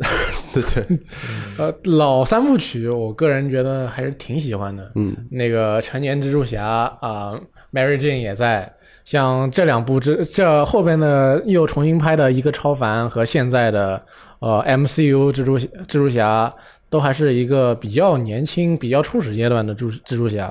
[0.53, 0.99] 对 对，
[1.57, 4.91] 呃，老三部曲，我个人觉得还是挺喜欢的。
[4.95, 6.65] 嗯，那个成年蜘蛛侠
[6.99, 8.69] 啊、m a r y Jane 也在。
[9.11, 14.01] 像这两部蜘这后边的又重新拍的一个超凡和现在的
[14.39, 16.49] 呃 MCU 蜘蛛蜘蛛侠
[16.89, 20.49] 都还是一个比较年轻、比较初始阶段的蜘蜘蛛侠。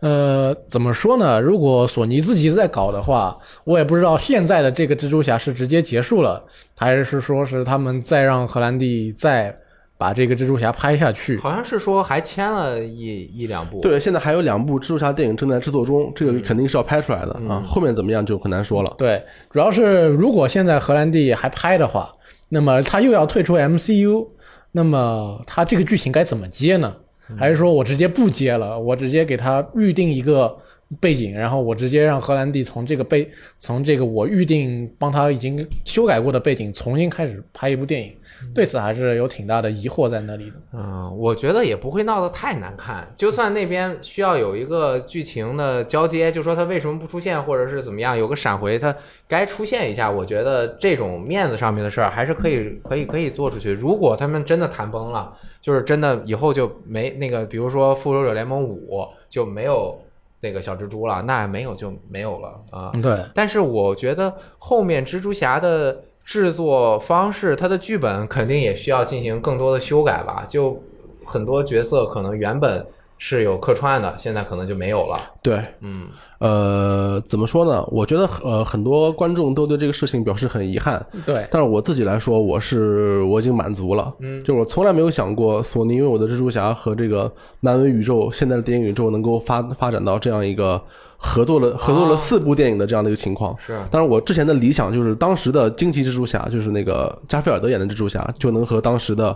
[0.00, 1.40] 呃，怎么说呢？
[1.40, 6.44] 如果索尼自己在搞的话，我也不知道现在的这个蜘蛛侠是直接结束了，
[6.76, 9.56] 还是说是他们再让荷兰弟再
[9.96, 11.36] 把这个蜘蛛侠拍下去。
[11.38, 13.80] 好像是说还签了一一两部。
[13.80, 17.62] 对，现在还有两部蜘蛛侠电影正在制作中，这个肯定是要拍出来的啊。
[17.66, 18.94] 后面怎么样就很难说了。
[18.98, 22.12] 对，主要是如果现在荷兰弟还拍的话，
[22.48, 24.28] 那么他又要退出 MCU，
[24.72, 26.94] 那么他这个剧情该怎么接呢？
[27.38, 30.54] 还是说我直接不接了，我直接给他预定一个
[31.00, 38.12] 背景，然后我直接让荷兰弟从这个背从这个我预定帮他已经修改过的背景重新开始拍一部电影？
[38.52, 40.56] 对此还是有挺大的疑惑在那里的。
[40.72, 43.06] 嗯，我觉得也不会闹得太难看。
[43.16, 48.94] 就算那边需要有一个剧情的交接，就说他为什么不出现，或者是怎么样，有个闪回，他
[49.26, 50.10] 该出现一下。
[50.10, 53.72] 我觉得这种面子上面的事儿还是可以，可以，可以做出去。
[53.72, 58.98] 如果他们真的谈崩了，就是真的以后就没那个，比如说《复仇者联盟五》
[59.30, 59.98] 就没有
[60.44, 62.92] 那个小蜘蛛了，那没有就没有了啊。
[63.02, 65.96] 对，但是我觉得后面蜘蛛侠的。
[66.26, 70.46] 制作方式，它的剧本肯定也需要进行更多的修改吧？
[70.48, 70.82] 就
[71.22, 72.82] 很多角色可能原本
[73.18, 75.18] 是有客串的，现在可能就没有了。
[75.42, 77.84] 对，嗯，呃，怎么说呢？
[77.88, 81.04] 我觉得呃，很多观众都对这个事情表示很遗憾。
[81.24, 84.12] 对，但是我自己来说，我是我已经满足了。
[84.20, 90.80] 嗯，就我从来没有想过索尼拥有的蜘蛛侠和这个漫威宇宙现在的电影宇宙能够发发展到这样一个。
[91.16, 93.80] 合作了合作了四部电影的这样的一个情况，是。
[93.90, 99.34] 当然，我之前的理想就是当时的惊奇蜘蛛侠，就是那个加菲尔德演的蜘蛛侠，就能和当时的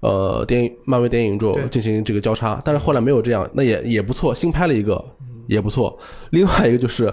[0.00, 2.60] 呃电影漫威电影宇宙进行这个交叉。
[2.64, 5.04] 但是后来没有这样，那也也不错，新拍了一个
[5.46, 5.98] 也不错。
[6.30, 7.12] 另外一个就是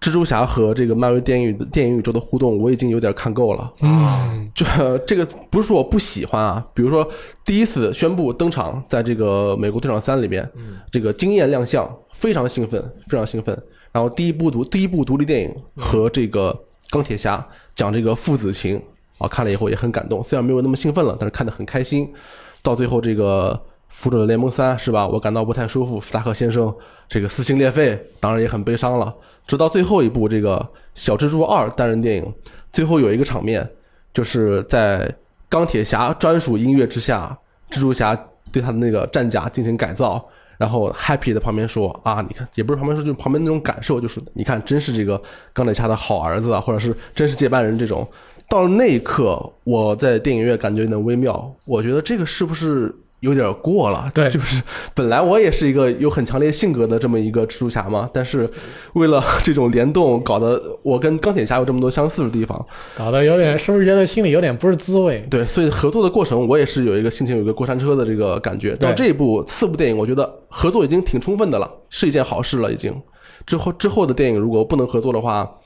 [0.00, 3.72] 蜘蛛侠和这个漫威电影电影宇宙的互动，我已经有点看够了。
[3.80, 4.64] 嗯，就
[5.06, 7.08] 这个不是说我不喜欢啊，比如说
[7.44, 10.48] 第一次宣布登场在这个美国队长三里面，
[10.90, 11.88] 这个惊艳亮相。
[12.10, 13.56] 非常兴奋，非常兴奋。
[13.92, 16.52] 然后第一部独第一部独立电影和这个
[16.90, 18.82] 钢铁侠讲这个父子情
[19.18, 20.22] 啊，看了以后也很感动。
[20.24, 22.12] 虽然没有那么兴奋了，但是看得很开心。
[22.62, 25.06] 到最后这个复仇者联盟三是吧？
[25.06, 26.74] 我感到不太舒服，斯塔克先生
[27.08, 29.14] 这个撕心裂肺，当然也很悲伤了。
[29.46, 32.34] 直到最后一部这个小蜘蛛二单人电影，
[32.72, 33.68] 最后有一个场面，
[34.12, 35.12] 就是在
[35.48, 37.36] 钢铁侠专属音乐之下，
[37.70, 38.14] 蜘蛛侠
[38.52, 40.24] 对他的那个战甲进行改造。
[40.58, 48.04] 然后 happy 在旁边说啊，你看，也不是旁边说，就旁边那种感受，就是你看，真是这个钢铁侠的好儿子啊，或者是真是接班人这种。
[48.48, 52.94] 到了那一刻，我在电影院感觉有点微妙，我觉得这个是不是？
[53.20, 54.62] 有点过了， 对，就是
[54.94, 58.48] 本来我也是一个有很强烈性格的这么一个蜘蛛侠嘛，但是
[58.92, 62.64] 为了 这种联动，搞得我跟钢铁侠有这么多相似的地方，
[62.96, 65.26] 搞得有点是不是觉得心里有点不是滋味？
[65.28, 68.76] 对，所以合作的过程我也是有一个心情，有一个过山车的这个感觉。
[68.76, 72.72] 到这一部四部电影，我觉得合作已经挺充分的了，是一件好事了。
[72.72, 72.94] 已经
[73.44, 75.58] 之后之后的电影如果不能合作的话。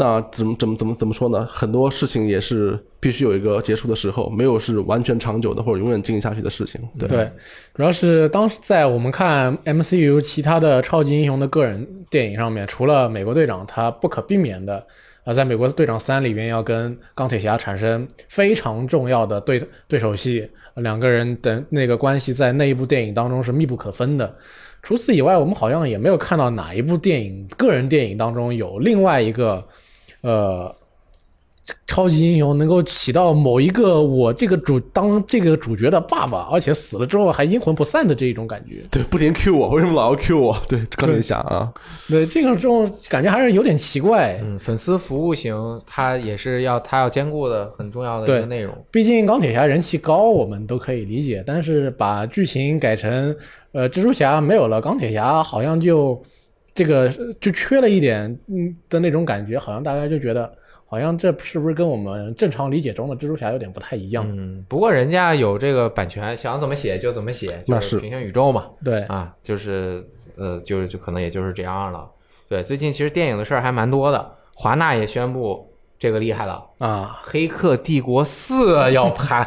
[0.00, 1.44] 那怎么怎么怎么怎么说呢？
[1.50, 6.80] 很多事情也是必须有一个结束的时候，没有是完全长久的或者永远进行下去的事情。
[6.96, 7.28] 对，
[7.74, 14.86] 主要是当时在我们看 MCU 其他的超级英雄的个人电影上面，除了美国队长，他不可避免的
[15.24, 24.32] 啊，在美国队长三里边要跟钢铁侠产生非常重要的对对手戏，两个人的那个关系在那一部电影当中是密不可分的。
[24.80, 29.66] 除此以外，我们好像也没有看到哪一部电影个人电影当中有另外一个。
[30.22, 30.74] 呃，
[31.86, 38.82] 超级英雄能够起到某一个我这个主当这个主角的爸爸，而且死了之后还阴魂不散的这一种感觉。
[38.90, 40.56] 对，不停 Q 我，为什么老要 Q 我？
[40.66, 41.72] 对，钢铁侠啊，
[42.08, 44.40] 对，这个这种感觉还是有点奇怪。
[44.42, 45.54] 嗯，粉丝服务型，
[45.86, 48.74] 它也是要它要兼顾的很重要的一个内容。
[48.90, 51.44] 毕竟钢铁侠人气高，我们都可以理解。
[51.46, 53.36] 但是把剧情改成
[53.72, 56.20] 呃，蜘蛛侠没有了，钢铁侠好像就。
[56.78, 57.08] 这个
[57.40, 60.48] 就缺了一点，嗯的那种感觉，好像大家就觉得，
[60.86, 64.24] 好像这是不是跟我们正常理解中的蜘蛛侠有点不太一样？
[64.28, 68.70] 嗯，不过人家有这个版权，想怎么写就怎么写，那是平行宇宙嘛？
[68.84, 72.08] 对啊，就是呃，就是就可能也就是这样了。
[72.48, 79.44] 对，最近其实电影的事儿还蛮多的，华纳也宣布这个厉害了啊，《黑客帝国四》要拍。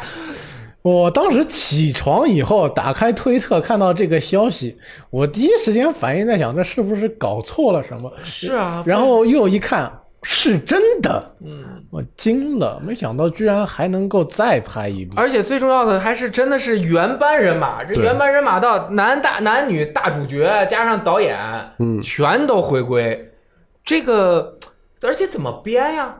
[0.82, 4.76] 我当时起床以后打开推特看到这个消息，
[5.10, 8.12] 我第一时间反应在想，这是不是搞错了什么？
[8.24, 9.90] 是啊，然后又一看
[10.24, 21.38] 是真的，嗯，我惊了，没想到居然还能够再拍一部，而且最重要的还是真的是原班人马，这原班人马到男大男女大主角加上导演，
[21.78, 23.32] 嗯，全都回归，
[23.84, 24.58] 这个
[25.00, 26.16] 而且怎么编呀？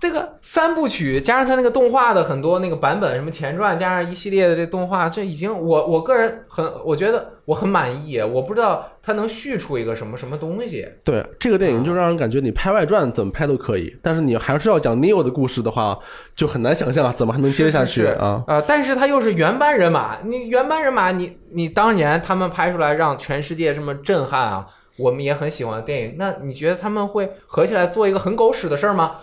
[0.00, 8.18] 这个三部曲加上它那个动画的很多那个版本，什么前传加上一系列的这动画，这已经我我个人很我觉得我很满意。
[8.18, 10.88] 我不知道它能续出一个什么什么东西。
[11.04, 15.98] 对这个电影就让人感觉你拍外传怎么拍都可以，但是你还是要讲 Neo 的故事的话，
[16.34, 18.42] 就很难想象啊，怎么还能接下去啊？
[18.46, 29.16] 呃，但是它又是原班人马，你原班人马，你你当年他们拍出来让全世界这么震撼啊，我们也很喜欢的电影，那你觉得他们会合起来做一个很狗屎的事儿吗？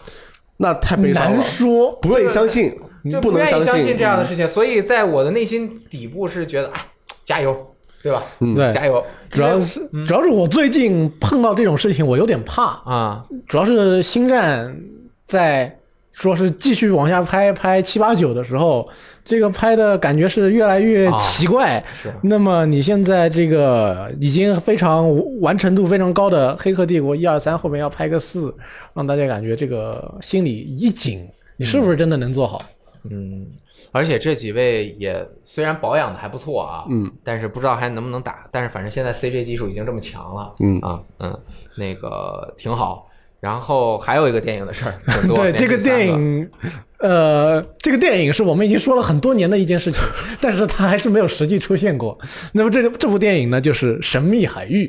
[0.58, 1.92] 那太悲伤了难了，说。
[2.02, 2.76] 不愿意相信，
[3.12, 6.82] 就不能愿意相信这样的事情，所以在我的内心底部是觉得，哎，
[7.24, 7.56] 加油，
[8.04, 8.24] 对吧？
[8.40, 9.04] 嗯对，加油！
[9.30, 12.64] 主要是主要是我最近碰到这种事情，我有点怕。
[12.86, 14.76] 啊，主要是星战
[15.26, 15.77] 在
[16.18, 18.90] 说是继续往下拍，拍七八九的时候，
[19.24, 21.84] 这个拍的感觉是越来越啊奇怪。
[22.02, 25.08] 是那么你现在这个已经非常
[25.42, 28.52] 完成度非常高的《黑客帝国》一二三，后面要拍个四，
[28.96, 31.24] 让大家感觉这个心里一紧，
[31.56, 32.60] 你是不是真的能做好？
[33.12, 33.46] 嗯，
[33.92, 38.48] 而且这几位也虽然保养的还不错啊，嗯，但是不知道还能不能打。
[38.52, 41.40] 但是反正现在 CG 技术已经这么强了，嗯啊，嗯，
[41.78, 43.07] 那个挺好。
[43.40, 46.50] 然后还有一个电影的事儿， 很多对这个电影，
[47.00, 50.02] 呃，这个电影是我们已经说了很多年的一件事情，
[50.42, 52.18] 但是它还是没有实际出现过。
[52.54, 54.86] 那么这这部电影呢，就是《神秘海域》。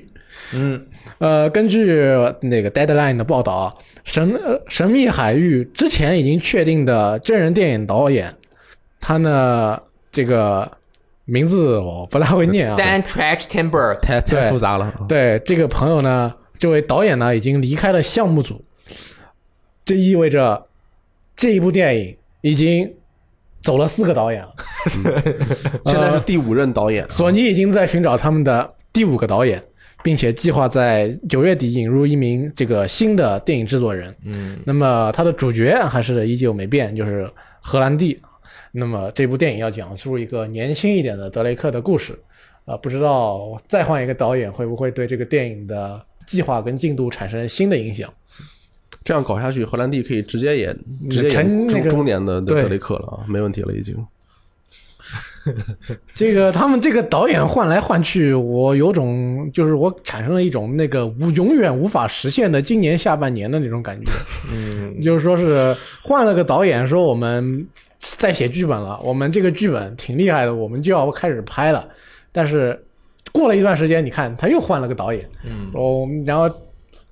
[0.54, 0.82] 嗯
[1.18, 2.00] 呃，根据
[2.40, 3.74] 那个 Deadline 的报道啊，
[4.04, 8.34] 神呃神秘海域之前已经确定的真人电影导演，
[9.00, 9.78] 他呢
[10.10, 10.70] 这个
[11.26, 12.76] 名字我不太会念啊。
[12.78, 14.94] ，Dan Trachtenberg，太太复杂了。
[15.06, 18.62] 对这个朋友呢，这位导演呢已经离开了项目组，
[19.84, 20.66] 这意味着
[21.36, 22.92] 这一部电影已经
[23.60, 24.54] 走了四个导演了。
[25.86, 29.62] 现在是第五任导演，索尼已经在寻找他们的第五个导演，
[30.02, 34.14] 并且计划在九月底引入一名这个新的电影制作人。
[34.24, 37.30] 嗯那么他的主角还是依旧没变，就是
[37.60, 38.20] 荷兰弟。
[38.72, 42.18] 那么这部电影要讲述一个年轻一点的德雷克的故事。
[42.64, 45.98] 啊、不知道再换一个导演会不会对这个电影的
[46.28, 48.08] 计划跟进度产生新的影响？
[49.04, 53.96] 这样搞下去，荷兰弟可以直接演直接成演中那个中年的德雷克了啊，没问题了已经。
[56.14, 64.12] 这个他们这个导演换来换去，我有种就是我产生了一种那个无永远无法实现的今年下半年的那种感觉。
[64.52, 67.66] 嗯就是说是换了个导演，说我们
[67.98, 71.88] 在写剧本了，我们这个剧本挺厉害的，我们就要开始拍了。
[72.30, 72.78] 但是
[73.38, 76.50] 过了一段时间，你看他又换了个导演，嗯哦，然后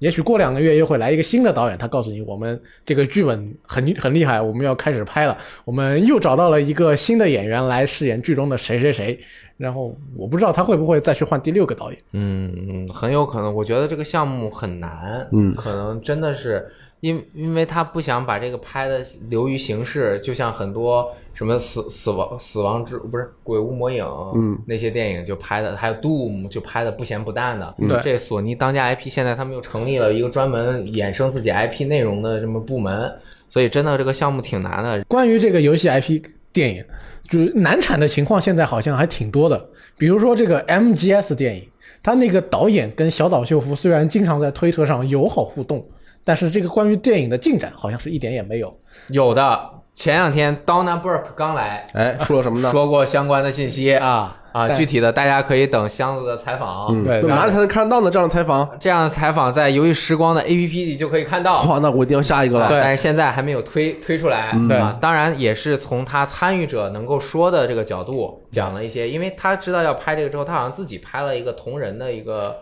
[0.01, 9.18] 也许过两个月又会来一个新的导演，他告诉你我们这个剧本很很厉害，我们要开始拍了，我们又找到了一个新的演员来饰演剧中的谁谁谁。
[9.57, 11.99] 然后我不知道他会不会再去换第六个导演。
[12.12, 13.55] 嗯，很有可能。
[13.55, 16.66] 我觉得这个项目很难，嗯可能真的是
[17.01, 24.03] 因因为他不想把这个拍的流于形式，就像很多什么死死亡死亡之不是鬼屋魔影，
[24.34, 27.74] 嗯，那些电影就拍的，还有 Doom 就拍的不咸不淡的。
[27.87, 33.12] 对这索尼当家 IP 现在他们又成立了一个专门衍生自己 IP 内容的这么部门，
[33.49, 35.05] 所以真的这个项目挺难的。
[35.05, 36.24] 关于这个游戏 IP
[36.55, 36.82] 电影，
[37.28, 39.68] 就是难产的情况，现在好像还挺多的。
[39.99, 41.68] 比如说这个 MGS 电影，
[42.03, 45.87] 它那个导演跟小岛秀夫虽然经常在推特上友好互动，
[46.24, 48.74] 但是这个关于电影的进展好像是一点也没有。
[49.09, 52.70] 有的前两天 Donna Burke 刚来，哎，说了什么呢？
[52.70, 56.88] 说过相关的信息啊啊，具体的大家可以等箱子的采访。
[56.90, 58.11] 嗯，对哪里才能看得到呢？
[58.11, 61.62] 这样的采访，这样的采访在由于时光的 APP 里就可以看到。
[61.62, 62.68] 哇，那我一定要下一个了。
[62.68, 64.99] 对啊但是现在还没有推推出来、嗯啊。
[65.01, 72.55] 当然也是从他参与者能够说的这个角度讲了一些，因为他知道要拍这个之后，他好像自己拍了一个同人的一个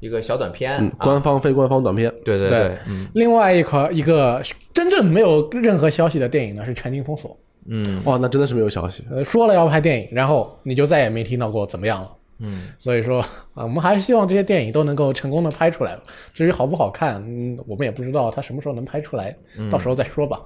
[0.00, 0.76] 一个小短片。
[0.80, 4.42] 嗯，啊、官方非官方短片，对对对嗯另外一块一个
[4.72, 7.36] 真正没有任何消息的电影呢是《全境封锁
[7.66, 9.02] 嗯哇，那真的是没有消息》。。
[9.10, 12.10] 呃，说了要拍电影，然后你就再也没听到过怎么样了。
[12.38, 13.20] 嗯，所以说
[13.52, 15.96] 啊，我们还是希望这些电影都能够成功的拍出来。
[16.32, 19.36] 至于好不好看，嗯，我们也不知道它什么时候能拍出来，
[19.70, 20.40] 到时候再说吧。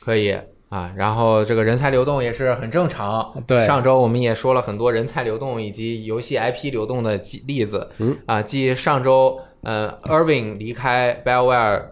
[0.00, 0.34] 可以
[0.76, 0.92] 啊。
[0.96, 3.32] 然后这个人才流动也是很正常。
[3.46, 7.88] 对上周我们也说了很多人才流动以及游戏 IP 流动的例例子。
[7.98, 11.82] 嗯啊，继上周呃 Irving 离开 BioWare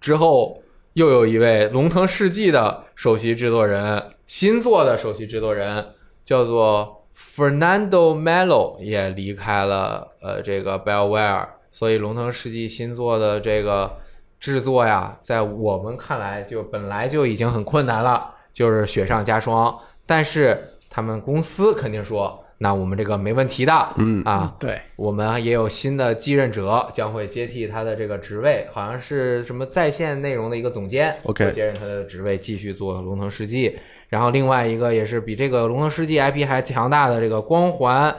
[0.00, 0.62] 之后，
[0.94, 5.84] 又有一位龙腾世纪的首席制作人，新作的首席制作人
[6.24, 13.98] 叫做 Fernando Melo 也离开了呃这个 BioWare，所以龙腾世纪新作的这个
[14.46, 19.76] 制作呀，在我们看来就本来就已经很困难了，就是雪上加霜。
[20.06, 20.56] 但是
[20.88, 33.70] 他们公司肯定说，那我们这个没问题的，嗯啊，对，我们也有新的继任者将会接替他的这个职位，好像是什么在线内容的一个总监 OK 接任他的职位，继续做《龙腾世纪》。
[34.08, 38.14] 然后另外一个也是比这个《龙腾世纪》IP 还强大的这个《光环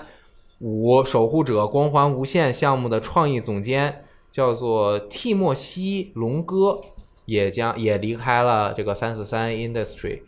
[0.60, 4.04] 五守护者》光环无限项目的创意总监
[4.38, 6.80] 叫做蒂莫西·龙哥，
[7.26, 10.20] 也将也离开了这个三四三 Industry。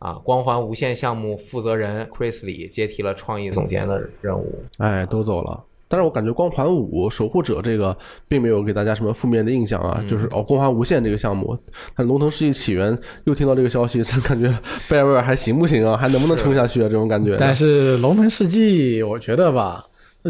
[0.00, 4.62] 啊，光环无限项目负责人 Chris 李接替了创意总监的任务。
[4.76, 5.64] 哎，都走了。
[5.88, 7.96] 但是我感觉《光环五：守护者》这个
[8.28, 11.56] 并没有给大家什么负面的印象啊，就是哦，《光环无限》这个项目，
[11.96, 12.94] 但《龙腾世纪起源》
[13.24, 14.54] 又听到这个消息， 感觉
[14.90, 15.96] 贝尔维尔还行不行啊？
[15.96, 16.84] 还能不能撑下去啊？
[16.84, 17.34] 这种感觉。
[17.38, 19.82] 但是《龙腾世纪》，我觉得吧，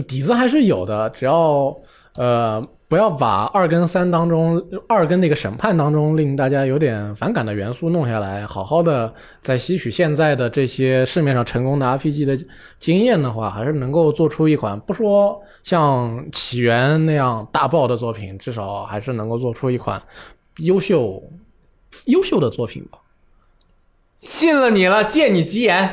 [0.07, 1.77] 底子还是有的，只要
[2.17, 2.65] 呃
[2.95, 12.39] 不要把二跟三当中二跟那个审判当中令大家有点反感的元素弄下来，好好的再吸取现在的这些市面上成功的 RPG 的
[12.79, 20.01] 经验的话，还是能够做出一款不说像起源那样大爆的作品，至少还是能够做出一款
[20.59, 21.21] 优秀
[22.07, 22.99] 优秀的作品吧。
[24.25, 25.89] 信了你了，借你吉言。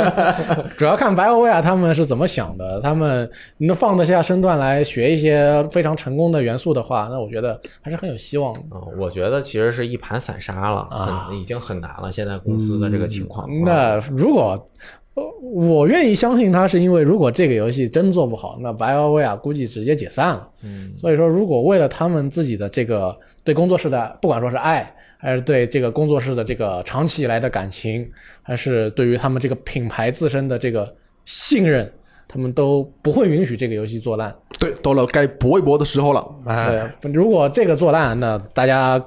[0.76, 2.78] 主要看白欧维亚他们是怎么想的。
[2.82, 8.60] 他们能放得下身段来学一些非常成功的元素的话，那我觉得还是很有希望的。
[8.72, 12.12] 嗯，我觉得其实是一盘散沙了，啊很已经很难了。
[12.12, 14.66] 现在公司的这个情况，啊那如果
[15.14, 20.46] 呃我愿意相信他，是因为如果这个游戏真做不好，那白欧维亚估计直接解散了。
[20.62, 28.08] 嗯，所以说，如果为了他们自己的这个对工作室的，不管说是爱，还是对这个工作室的这个长期以来的感情，
[28.42, 30.94] 还是对于他们这个品牌自身的这个
[31.24, 31.90] 信任，
[32.28, 34.34] 他们都不会允许这个游戏做烂。
[34.58, 36.26] 对，到了该搏一搏的时候了。
[36.46, 39.02] 哎，对，如果这个做烂，那大家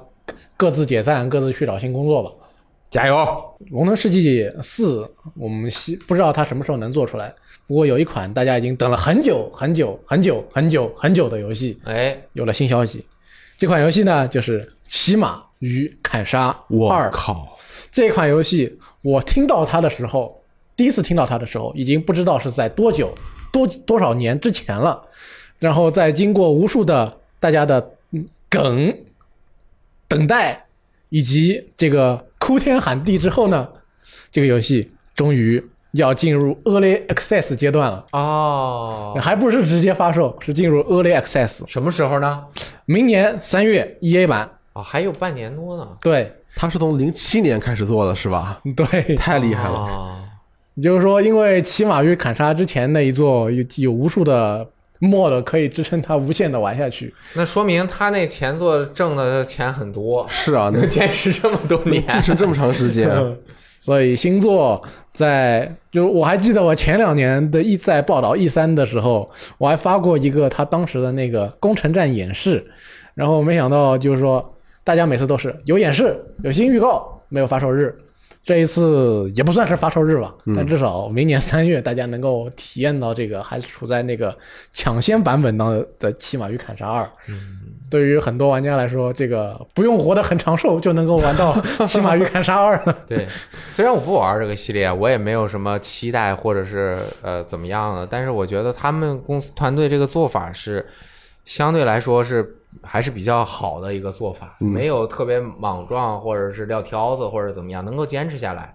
[0.56, 2.30] 各自解散，各自去找新工作吧。
[2.90, 3.14] 加油！
[3.70, 5.02] 《龙腾世纪四》，
[5.36, 7.32] 我们希不知道它什么时候能做出来。
[7.68, 13.06] 不过有一款大家已经等了很久、很久、很久、很久、很久的游戏哎，有了新消息。
[13.56, 17.06] 这款游戏呢，就是《骑马与砍杀我二》。
[17.12, 17.56] 靠！
[17.92, 20.42] 这款游戏，我听到它的时候，
[20.74, 23.14] 第一次听到它的时候，已经不知道是在多久、
[23.52, 25.00] 多多少年之前了。
[25.60, 28.92] 然后在经过无数的大家的嗯梗、
[30.08, 30.66] 等待
[31.10, 33.68] 以及这个哭天喊地之后呢，
[34.32, 38.04] 这个游戏终于要进入 Early Access 阶段了。
[38.10, 41.64] 哦，还不是直接发售，是进入 Early Access。
[41.68, 42.44] 什么时候呢？
[42.86, 45.88] 明年三月 EA 版，哦，还有半年多呢。
[46.00, 48.60] 对他是从零七年开始做的，是吧？
[48.76, 49.74] 对，太厉害了。
[49.74, 50.16] 哦
[50.76, 54.66] 也就是说，因为骑马与砍杀之前那一座有有无数的
[55.00, 57.12] mod 可以支撑它无限的玩下去。
[57.34, 62.02] 那说明他那前作挣的钱很多，是啊，能能 坚持这么多年。
[62.08, 63.10] 坚持这么长时间，
[63.78, 72.64] 所以星座在就是我还记得我前两年的 E 在报道 E 三的时候，我还发过一个他当时的那个攻城战演示，
[73.14, 74.54] 然后没想到就是说
[74.90, 77.96] 大家每次都是有演示有新预告，没有发售日。
[78.42, 84.36] 这一次也不算是发售日吧，但至少明年三月大家能够体验到这个还是处在那个
[84.72, 85.70] 抢先版本当
[86.00, 87.04] 的《骑马与砍杀二》。
[87.88, 91.52] 对于很多玩家来说，这个不用活得很长寿就能够玩到
[91.86, 92.98] 《骑马与砍杀二》了。
[93.06, 93.28] 对，
[93.68, 100.84] 虽然我不玩这个系列，我也没有什么期待或者是呃怎么样的，但是我觉得他们公司团队这个做法是
[101.44, 108.74] 相对来说是还是比较好的一个做法，没有特别莽撞或者是撂挑子或者怎么样，能够坚持下来，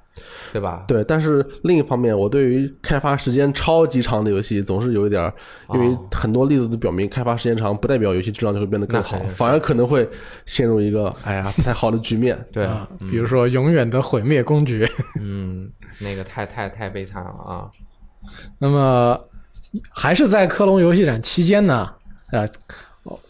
[0.52, 0.84] 对吧？
[0.88, 5.34] 对，但是另一方面，我对于开发时间超级长的游戏总是有一点儿，
[5.74, 10.08] 因为很多例子都表明，开发时间长不代表游戏质量就会变得更好反而可能会
[10.46, 12.38] 陷入一个哎呀不太好的局面。
[12.52, 14.88] 对，啊，比如说永远的毁灭公爵。
[15.22, 17.72] 嗯，那个太太太悲惨了啊！
[18.60, 19.20] 那么
[19.89, 21.89] 还是在科隆游戏展期间呢，
[22.32, 22.48] 呃，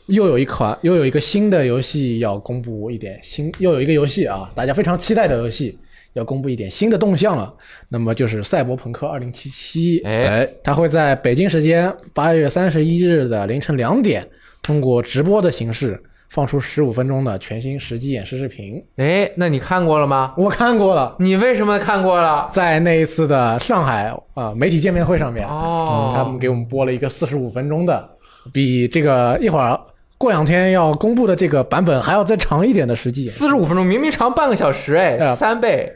[0.08, 5.78] 又有一款又有一个新的游戏要公布一点新，又有一个游戏啊，大家非常期待的游戏
[6.14, 7.54] 要公布一点新的动向了。
[7.90, 14.28] 那么就是《赛博朋克2077》，哎，哎，它会在北京时间八月三十一日的凌晨两点，
[14.62, 18.84] 通过直播的形式放出十五分钟的全新实际演示视频。
[18.98, 20.34] 哎，那你看过了吗？
[20.38, 22.48] 我看过了，你为什么看过了？
[22.52, 28.08] 在那一次的上海啊、呃媒体见面会上面，哦嗯，他们给我们播了一个四十五分钟的，
[28.54, 29.80] 比这个一会儿
[30.18, 33.40] 过两天要公布的这个版本还要再长一点的实际演示。
[33.40, 35.92] 四十五分钟，明明长半个小时，哎，啊三倍。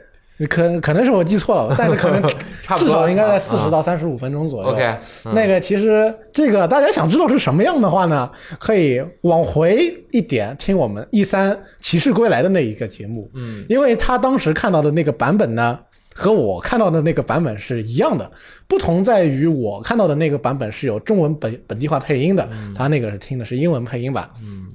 [0.49, 2.23] 可可能是我记错了， 但是可能
[2.79, 4.69] 至少应该在四啊十到三十五分钟左右。
[4.69, 4.81] OK，
[5.25, 15.77] 嗯那个其实这个大家想知道是什么样的话呢，可以往回一点听我们 E 三骑士归来的那一个节目，嗯，因为他当时看到的那个版本呢，
[16.19, 18.29] 和我看到的那个版本是一样的，
[18.67, 24.29] 不同在于我看到的那个版本是有中文本本地化配音的，他那个是听的是英文配音版。
[24.43, 24.67] 嗯，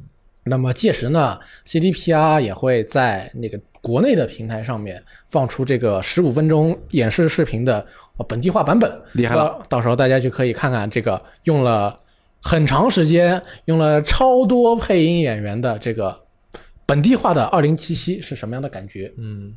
[0.44, 7.86] 那么届时呢，CDPR 也会在那个国内的平台上面放出这个十五分钟演示视频的
[8.16, 12.00] 呃本地化版本，厉害了到到时候大家就可以看看这个用了
[12.40, 16.18] 很长时间、用了超多配音演员的这个
[16.86, 19.12] 本地化的《二零七七》是什么样的感觉。
[19.16, 19.54] 嗯，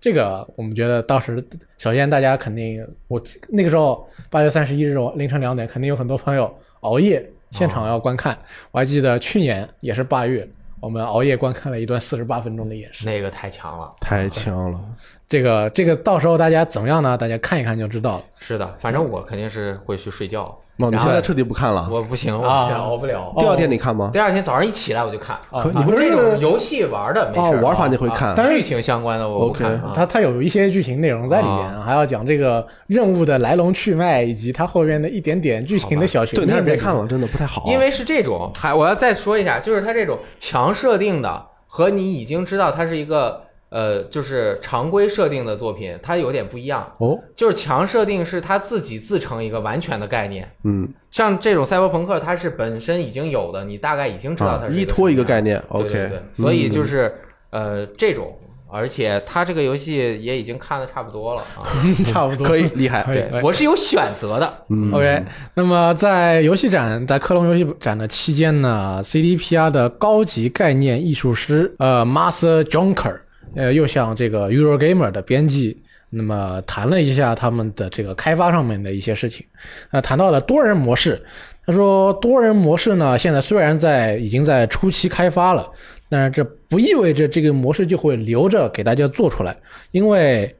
[0.00, 1.44] 这个我们觉得到时，
[1.78, 8.38] 首先大家肯定，我那个时候八月三十一日凌晨两点，肯定有很多朋友熬夜现场要观看。
[8.70, 10.48] 我还记得去年也是八月，
[10.80, 13.04] 我们熬夜观看了一段四十八分钟的演示。
[13.04, 13.94] 那个太强了。
[14.00, 14.80] 太强了。
[15.28, 17.16] 这个这个到时候大家怎么样呢？
[17.18, 18.24] 大家看一看就知道了。
[18.38, 20.42] 是的，反正我肯定是会去睡觉。
[20.78, 21.88] 哦，你现在彻底不看了？
[21.90, 23.32] 我不行，我熬不了。
[23.38, 24.10] 第二天你看吗？
[24.12, 25.34] 第二天早上一起来我就看。
[25.50, 29.72] 啊你说这种游戏玩的没事玩法你会看啊但是剧情相关的我不看。
[29.72, 36.58] 啊它它有一些剧情内容在里面，啊还要讲这个任务的来龙去脉，以及它后面的一点点剧情的小悬对，念。
[36.58, 36.94] 是别看。
[36.94, 37.64] 了，真的不太好。
[37.68, 46.90] 因为是这种，还我要再说一下，就是它这种强设定的和你已经知道它是一个呃，就是常规设定的作品，它有点不一样。
[46.98, 55.62] 哦，就是强设定是它自己自成一个完全的概念，嗯，像这种赛博朋克，它是本身已经有的，你大概已经知道它啊，是依托一个概念。
[55.68, 57.14] ，OK，对对对，所以就嗯是、
[57.50, 58.32] 呃这种，
[58.70, 61.66] 而且它这个游戏也已经看的差不多了啊。
[62.06, 63.02] 差不多可以厉害。
[63.04, 64.52] 对，我是有选择的。
[64.68, 73.18] 嗯 OK，那么在游戏展，在科隆游戏展的期间呢，CDPR 的高级概念艺术师呃 Master Jonker，
[73.54, 79.44] 呃又向这个 Eurogamer 的编辑那么谈了一下他们的这个开发上面的一些事情，
[79.90, 81.22] 呃谈到了多人模式，
[81.64, 85.68] 他说多人模式呢现在虽然在已经在初期开发了，
[86.08, 89.56] 但是这不意味着这个模式就会留着给大家做出来，
[89.90, 90.54] 因为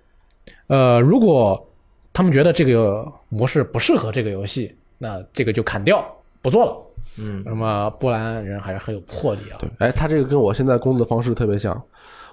[0.66, 1.64] 呃如果
[2.12, 6.04] 他们觉得这个模式不适合这个游戏，那这个就砍掉
[6.42, 6.76] 不做了。
[7.18, 9.56] 嗯，那么波兰人还是很有魄力啊。
[9.58, 11.80] 对，哎，他这个跟我现在工作的方式特别像。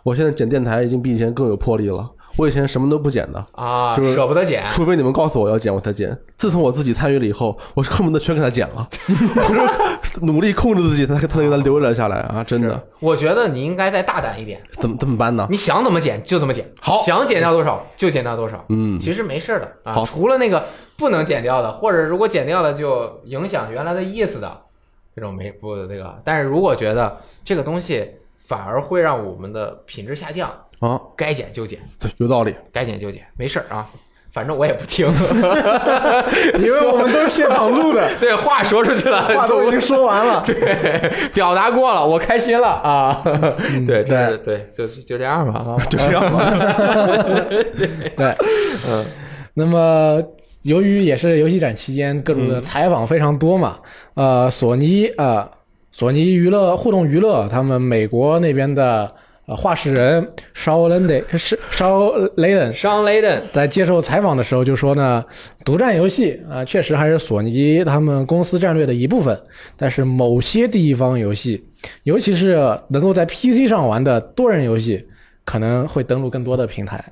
[0.04, 2.10] 我现在剪电台已经比以前更有魄力了。
[2.36, 6.18] 我以前什么都不剪的，啊，就是舍不得剪，除非你们告诉我要剪，我才剪。
[6.36, 12.44] 自从我自己参与了以后，我是恨不得全给他剪了，我 是努力控制自己，才才能给他留了下来啊！
[12.44, 15.46] 真的，我觉得你应该再大胆一点，怎么怎么办呢？
[15.48, 18.66] 你想怎么剪就怎么剪，好想剪掉多少就剪掉多少。
[18.70, 20.66] 嗯，其实没事儿的啊，好除了那个
[20.98, 24.60] 不能剪掉的，或者如果剪掉了就影响原来的意思的，
[25.16, 26.20] 这种没不那个。
[26.24, 28.10] 但是如果觉得这个东西
[28.54, 30.48] 反而会让我们的品质下降，
[30.80, 32.54] 啊，该减就减，对，有道理。
[32.72, 33.84] 该减就减，没事儿啊，
[34.32, 35.08] 反正我也不听，
[36.60, 40.44] 因为我们都是现场录的， 对，话说出去了，话都已经说完了。
[40.46, 43.24] 对，表达过了，我开心了啊！
[43.88, 46.54] 对，这是对，就就这样吧啊， 就这样吧。
[48.16, 48.36] 对，
[48.88, 49.04] 嗯。
[49.56, 50.20] 那么，
[50.64, 53.80] 由于也是游戏展期间各种的采访非常多嘛，
[54.14, 55.48] 呃，索尼呃，
[55.96, 59.14] 索尼娱乐互动娱乐他们美国那边的
[59.46, 65.24] 呃话事人肖雷德是肖雷登商雷登，在接受采访的时候就说呢，
[65.64, 69.40] 独占游戏啊、确实还是索尼他们公司战略的一部分，
[69.78, 71.64] 但是某些第一方游戏，
[72.02, 75.08] 尤其是能够在 PC 上玩的多人游戏，
[75.46, 77.06] 可能会登陆更多的平台。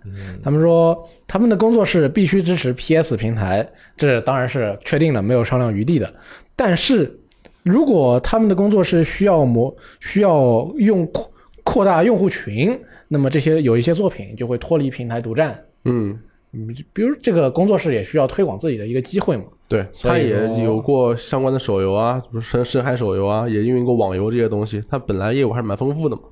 [0.43, 6.11] 他们说他们的工作室必须支持 PS 平台，这当然是确定的，没有商量余地的。
[6.55, 7.19] 但是
[7.64, 11.32] 如果他们的工作室需要模需要用扩
[11.64, 15.64] 扩大用户群，那么这些有一些作品就会脱离平台独占。
[15.86, 16.20] 嗯，
[16.53, 19.43] 嗯，比如这个工作室也需要推广自己的一个机会嘛。
[19.68, 24.82] 对，他也有过相关的手游啊，比如深深海手游啊，也运营过网游这些东西。
[24.89, 26.24] 他本来业务还是蛮丰富的嘛，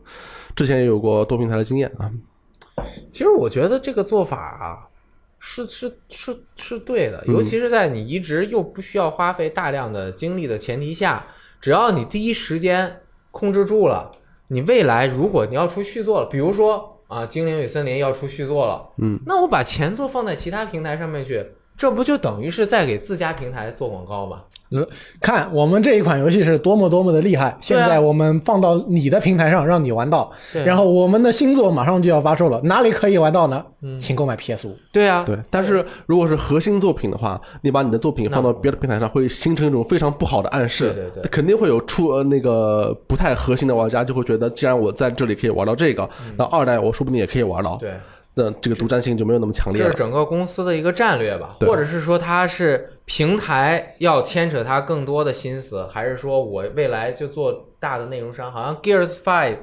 [0.55, 2.11] 之前也有过多平台的经验啊。
[3.11, 4.87] 其实我觉得这个做法啊，
[5.39, 11.25] 是是是是对的，尤其是在你移植又不需要花费大量的精力的前提下，
[11.61, 14.11] 只要你第一时间控制住了，
[14.49, 21.45] 你未来如果你要出续作了，比如说啊，《精灵与森林》要出续作了，嗯，那我把前作放在其他平台上面去，
[21.77, 24.43] 这不就等于是在给自家平台做广告吗？
[25.19, 30.31] 看我们这一款游戏是多么多么的厉害，现在我们放到你的平台上让你玩到，
[30.65, 33.65] 然后我们的新作马上就要发售了，哪里可以玩到呢？
[33.81, 34.75] 嗯请购买 PS 五。
[34.91, 40.93] 对啊，对，但是如果是核心作品的话，你把你的作品放到别的平台上，会形成一种非常不好的暗示。
[40.93, 46.07] 对对对肯定会有出呃那个不太核心的玩家就会觉得，既然我在这里可以玩到这个，
[46.37, 47.75] 那二代我说不定也可以玩到。
[47.75, 47.93] 嗯对。
[48.39, 49.97] 那这个独占性就没有那么强烈了这是。
[49.97, 58.51] 整个公司的一个战略吧，或者是说它是平台要牵扯它更多的心思，还是说我未来就做大的内容商？
[58.51, 59.57] 好像 Gears Five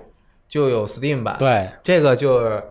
[0.49, 2.63] 就有 Steam 版，对，这个就是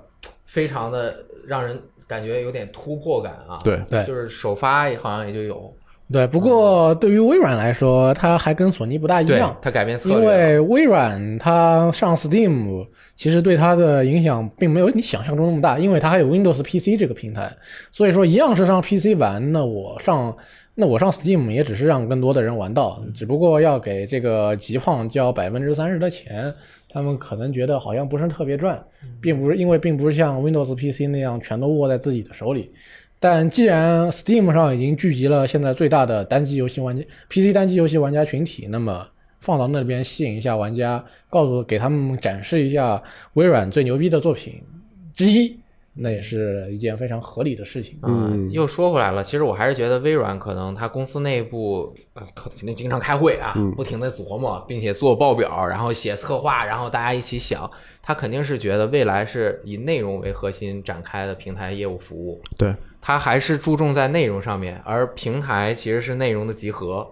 [0.45, 3.59] 非常的让人感觉有点突破感啊。
[3.63, 5.73] 对，对就是首发好像也就有，
[6.11, 17.51] 对，不过对于微软来说，它还跟索尼不大一样，，它改变策略因，为微软它上 Steam，其实对它的影响并没有你想象中那么大，因为它还有 Windows PC 这个平台，
[17.89, 20.35] 所以说一样是上 PC 玩，那我上
[20.75, 26.53] 那我上 Steam 也只是让更多的人玩到，只不过要给这个极胖交百分之三十的钱，
[26.87, 28.79] 他们可能觉得好像不是特别赚，
[29.19, 32.71] 并不是因为并不是像 Windows PC 那样全都握在自己的手里。
[33.27, 39.03] 但既然 Steam 上已经聚集了现在最大的单机游戏玩家、PC 单机游戏玩家群体，那么
[39.39, 43.01] 放到那边吸引一下玩家，告诉给他们展示一下
[43.33, 44.61] 微软最牛逼的作品。
[45.15, 45.57] 之一，
[45.95, 47.97] 那也是一件非常合理的事情。
[48.03, 57.67] 嗯，又说回来了，其实我还是觉得微软可能他公司内部呃肯定经常开会啊，不停的琢磨，并且做报表，然后写策划，然后大家一起想，
[58.03, 62.75] 他肯定是觉得未来是以内容为核心展开的平台业务服务，对，
[63.05, 67.07] 它还是注重在内容上面，而平台其实是内容的集合，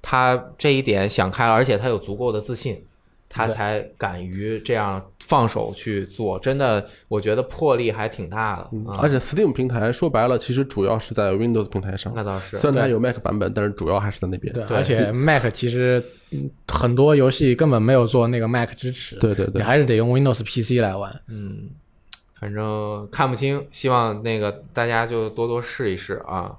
[0.00, 2.84] 他这一点想开了，而且他有足够的自信。
[3.34, 8.62] 他才敢于这样放手去做，真的，我觉得魄力还挺大的
[8.92, 9.00] 啊。
[9.00, 14.52] 而且 Steam 平台说白了，其实主要是在 Windows 平台上，那倒是，虽然它有 Mac 版本，但是主要还是在那边。
[14.52, 21.10] 对，对而且 Mac 其实嗯很多游戏根本没有做那个 Mac 支持，对对对，你还是得用 Windows PC 来玩。
[21.28, 21.70] 嗯，
[22.42, 26.58] 反正看不清，希望那个大家就多多试一试啊。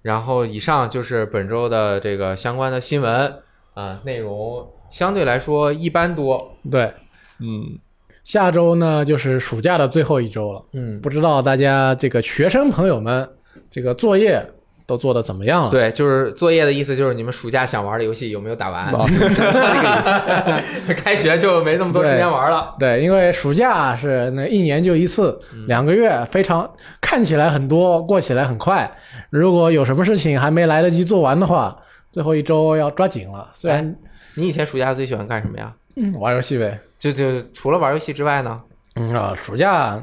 [0.00, 3.42] 然后以上就是本周的这个相关的新闻
[3.74, 6.56] 啊，内容相对来说一般多。
[6.70, 6.90] 对，
[7.38, 7.78] 嗯
[8.22, 13.28] 下周呢就是暑假的最后一周了，嗯，不知道大家这个学生朋友们
[13.70, 14.42] 这个作业
[14.86, 15.70] 都做的怎么样了？
[15.70, 18.86] 对，就是作业的意思，就是你们暑假想玩的游戏有没有打完？
[18.94, 20.94] 啊是这个意思。
[21.02, 22.74] 开学就没那么多时间玩了。
[22.80, 26.70] 对，因为暑假是那一年就一次，两个月非常
[27.00, 28.90] 看起来很多，过起来很快。
[29.30, 31.76] 如果有什么事情还没来得及做完的话，
[32.12, 33.48] 最后一周要抓紧了。
[33.52, 33.94] 虽然、
[34.34, 35.72] 你以前暑假最喜欢干什么呀？
[35.96, 38.60] 嗯玩游戏呗，就就除了玩游戏之外呢？
[38.96, 40.00] 嗯啊，暑假、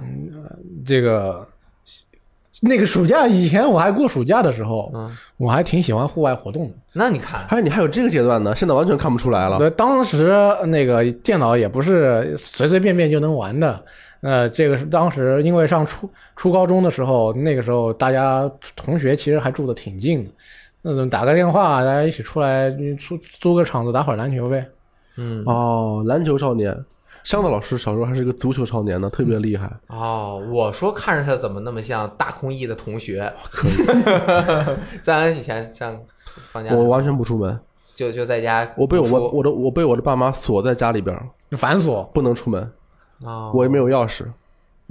[0.85, 1.45] 这个
[2.59, 6.73] 那个暑假以前我还过暑假的时候，嗯，我还挺喜欢户外活动的。
[6.93, 9.57] 那你看，还有，你还有这个阶段呢，现在完全看不出来了。
[9.57, 10.35] 对，当时
[10.65, 13.83] 那个电脑也不是随随便便就能玩的。
[14.19, 20.29] 呃，这个是当时因为上初初高中的时候，那个时候大家同学其实还住的挺近的，
[20.83, 24.63] 那种打个电话，大家一起出来租租个场子打会儿篮球呗。
[25.17, 26.71] 嗯，哦，篮球少年，
[27.23, 29.71] 香子老师小时候还是个足球少年呢，特别厉害。
[29.87, 33.31] 哦，我说看着他怎么那么像大空翼的同学？
[35.01, 35.97] 咱以 前上
[36.51, 37.59] 放假，我完全不出门，
[37.93, 42.71] 就就在家，我被我我的我被我的爸妈锁在家里边儿，繁琐，不能出门，
[43.23, 44.25] 哦，我也没有钥匙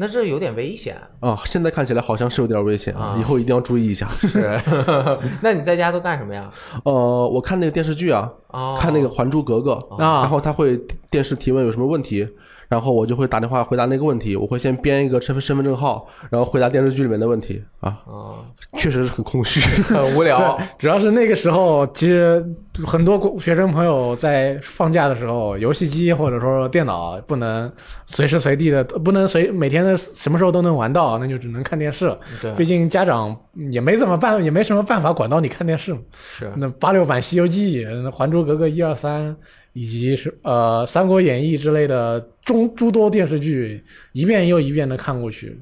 [0.01, 0.97] 那这有点危险。
[1.21, 1.39] 啊。
[1.45, 4.07] 现在看起来好像是有点危险啊以后一定要注意一下。
[4.09, 4.59] 是，
[5.43, 6.51] 那你在家都干什么呀？
[6.85, 6.93] 呃，
[7.29, 9.73] 我看那个电视剧啊，哦，看那个《还珠格格》
[10.03, 10.81] 啊然后他会
[11.11, 12.27] 电视提问有什么问题，
[12.71, 14.37] 然后我就会打电话回答那个问题。
[14.37, 18.37] 我会先编一个身份身份证号，然后回答电视剧里面的问题啊，哦，
[18.79, 19.61] 确实是很空虚。
[19.93, 22.43] 很无聊对。，主要是那个时候，其实
[22.87, 27.71] 很多学生朋友在放假的时候，游戏机或者说电脑不能
[28.07, 32.17] 随时随地的，不能随每天的什么时候都能玩到，那就只能看电视。
[32.41, 33.37] 对，毕竟家长
[33.73, 36.01] 也没怎么办，也没什么办法管到你看电视嘛。
[36.15, 39.35] 是那八六版《西游记》、《还珠格格》一二三，
[39.81, 45.59] 以及是呃《三国演义》之类的中诸多电视剧，一遍又一遍的看过去。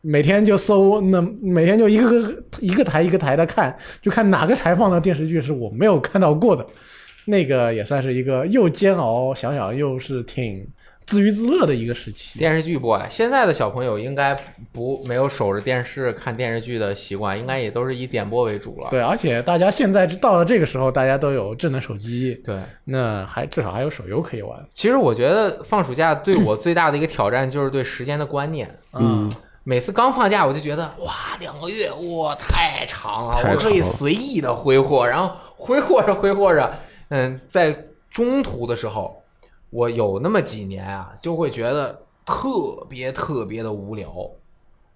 [0.00, 6.64] 每天就搜，那每天就一个个一个台一个台的看，就看哪个台放的电视剧是我没有看到过的，
[7.26, 10.66] 那个也算是一个又煎熬，想想又是挺
[11.08, 12.38] 自娱自乐的一个时期。
[12.38, 14.36] 电视剧 boy，现在的小朋友应该
[14.70, 18.88] 不没有守着电视看电视剧的习惯，应该也都是以点播为主了。
[18.90, 24.62] 对，而且大家现在到了这个时候，大家都有智能手机，对，那还至少还有手游可以玩。
[24.74, 28.68] 其实我觉得放暑假对我最大的一个挑战就是对时间的观念。
[28.92, 29.32] 嗯，
[29.64, 36.70] 每次刚放假，我就觉得哇，两个月哇太长了，我可以随意的挥霍，然后挥霍着挥霍着，
[37.08, 39.17] 嗯，在中途的时候，
[39.70, 44.12] 我有那么几年啊，就会觉得特别特别的无聊。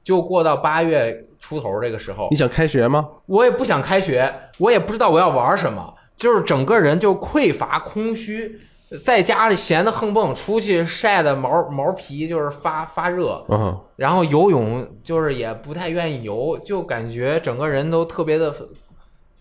[0.02, 3.08] 就过到八月出头这个时候你，想开学吗？
[3.26, 8.58] 我也不想开学，我也不知道我要玩什么，就是整个人就匮乏空虚，
[9.04, 18.52] 在家里闲的横蹦，出去晒的毛毛皮就是发发热，嗯，然后游泳就是也不太愿意游，就感觉整个人都特别的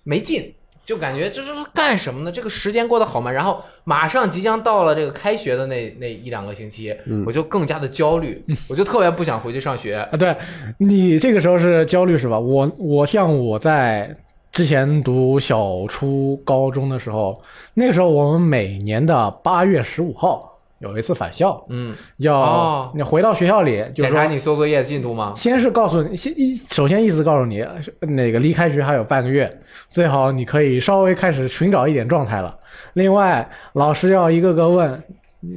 [0.04, 0.54] 没劲。
[0.84, 2.32] 就感觉这这是干什么呢？
[2.32, 9.96] 这个时间过得好慢，然后马上即将到了这个开学的那那一两个星期，嗯我就更加的焦虑， 我就特别不想回去上学。
[9.96, 10.36] 啊，对
[10.80, 12.38] 你这个时候是焦虑是吧？
[12.40, 14.14] 我我像我在
[14.52, 17.42] 之前读小初高中的时候，
[17.74, 20.51] 那个时候我们每年的八月十五号
[20.82, 25.34] 有一次返校，嗯，要、哦你回到学校里，就是检查说你做作业进度吗？
[25.36, 27.64] 先是告诉你，先一首先意思告诉你，
[28.02, 32.58] 那个离开学还有半个月，最好你可以稍微开始寻找一点状态了。
[32.94, 35.02] 另外，老师要一个个问，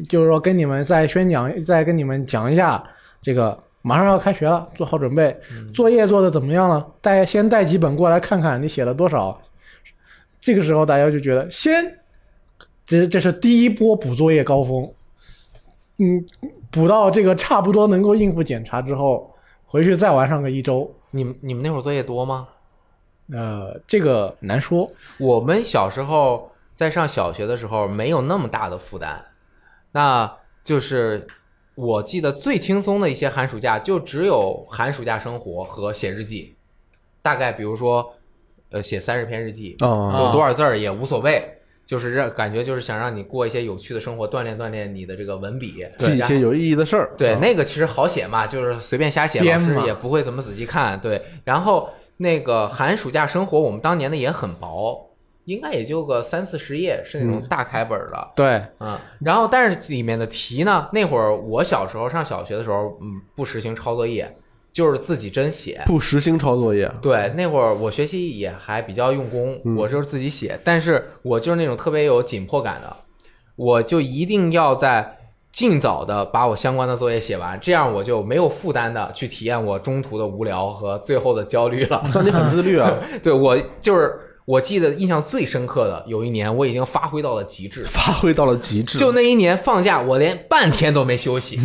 [0.09, 2.85] 就是说跟你们再宣讲，再跟你们讲一下，
[3.22, 5.35] 这个马上要开学了，做好准备，
[5.72, 6.87] 作业做的怎么样了？
[7.01, 9.41] 带先带几本过来看看，你写了多少。
[10.39, 11.99] 这个时候大家就觉得，先，
[12.85, 14.93] 这这是第一波补作业高峰，
[15.99, 16.25] 嗯，
[16.71, 19.33] 补到这个差不多能够应付检查之后，
[19.65, 22.49] 回去再玩上个一周，你们你们那会儿作业多吗？
[23.33, 24.91] 呃，这个难说。
[25.19, 29.25] 我们小时候在上小学的时候没有那么大的负担，
[29.93, 30.31] 那
[30.63, 31.27] 就是
[31.75, 36.55] 我记得最轻松的一些寒暑假，就只有寒暑假生活和写日记，
[37.23, 38.15] 大概比如说，
[38.71, 41.54] 呃，写三十篇日记，哦，有多少字儿也无所谓，
[41.87, 47.12] 就是让感觉就是想让你过一些有趣的生活，锻炼锻炼你的这个文笔，记一些有意义的事儿。
[47.16, 50.99] 对，啊那个其实好写嘛，就是随便瞎写，老师也不会怎么仔细看。
[51.01, 55.11] 对，然后那个寒暑假生活，我们当年的也很薄，
[55.45, 58.30] 应该也就个三四十页，是那种大开本儿的。
[58.35, 64.35] 对，嗯，然后但是里面的题呢，那会儿我小时候上小学的时候，嗯，不实行抄作业，
[64.75, 65.81] 就是自己真写。
[65.87, 72.97] 不实行抄作业，对，那会儿我学习也还比较用功，嗯我就是自己写，但是我就是那种特别有紧迫感的，
[73.55, 75.16] 我就一定要在
[75.53, 82.05] 尽早的把我相关的作业写完，这样我就没有负担的去体验我中途的无聊和最后的焦虑了。
[82.12, 84.12] 那你很自律啊， 对我就是
[84.45, 88.99] 我记得印象最深刻的有一年，我已经发挥到了极致，发挥到了极致。
[88.99, 91.61] 就那一年放假，我连半天都没休息。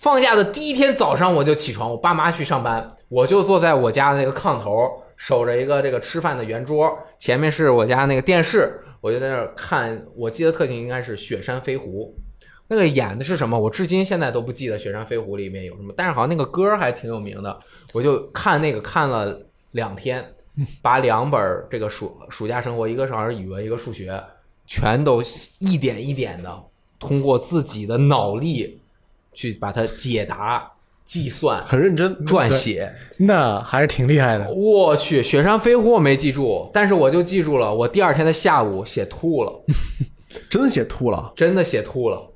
[0.00, 10.00] 放假的第一天早上我就起床，我爸妈去上班，我就坐在我家的那个炕头，守着一个这个吃饭的圆桌，前面是我家那个电视，我就在那儿看。
[10.14, 12.14] 我记得特景应该是《雪山飞狐》，
[12.68, 13.58] 那个演的是什么？
[13.58, 17.58] 我至今现在都不记得《雪山飞狐》里面有什么，但是好像那个歌还挺有名的。
[17.92, 19.36] 我就看那个看了
[19.72, 20.24] 两天，
[20.80, 24.22] 把两本儿这个暑暑假生活，一个是好像是语文，一个数学，
[24.64, 25.20] 全都
[25.58, 26.56] 一点一点的
[27.00, 28.80] 通过自己的脑力
[29.38, 30.68] 去把它解答、
[31.04, 32.92] 计算、很认真，撰写。
[33.18, 34.50] 那还是挺厉害的。
[34.50, 39.62] 我去，雪山飞狐我没记住，但是我就记住了，我第二天的下午写吐了，
[40.50, 41.32] 真写吐了。
[41.36, 42.32] 真的写吐了。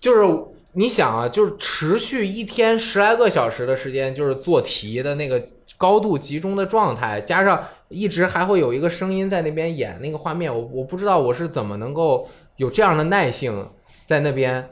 [0.00, 0.26] 就是
[0.72, 5.44] 你想啊，就是持续一天十来个小时的时间，就是做题的那个
[5.76, 12.26] 高度集中的状态，加上一直还会有一个声音在那边演那个画面，我我不知道我是怎么能够
[12.56, 13.66] 有这样的耐性
[14.06, 14.66] 在那边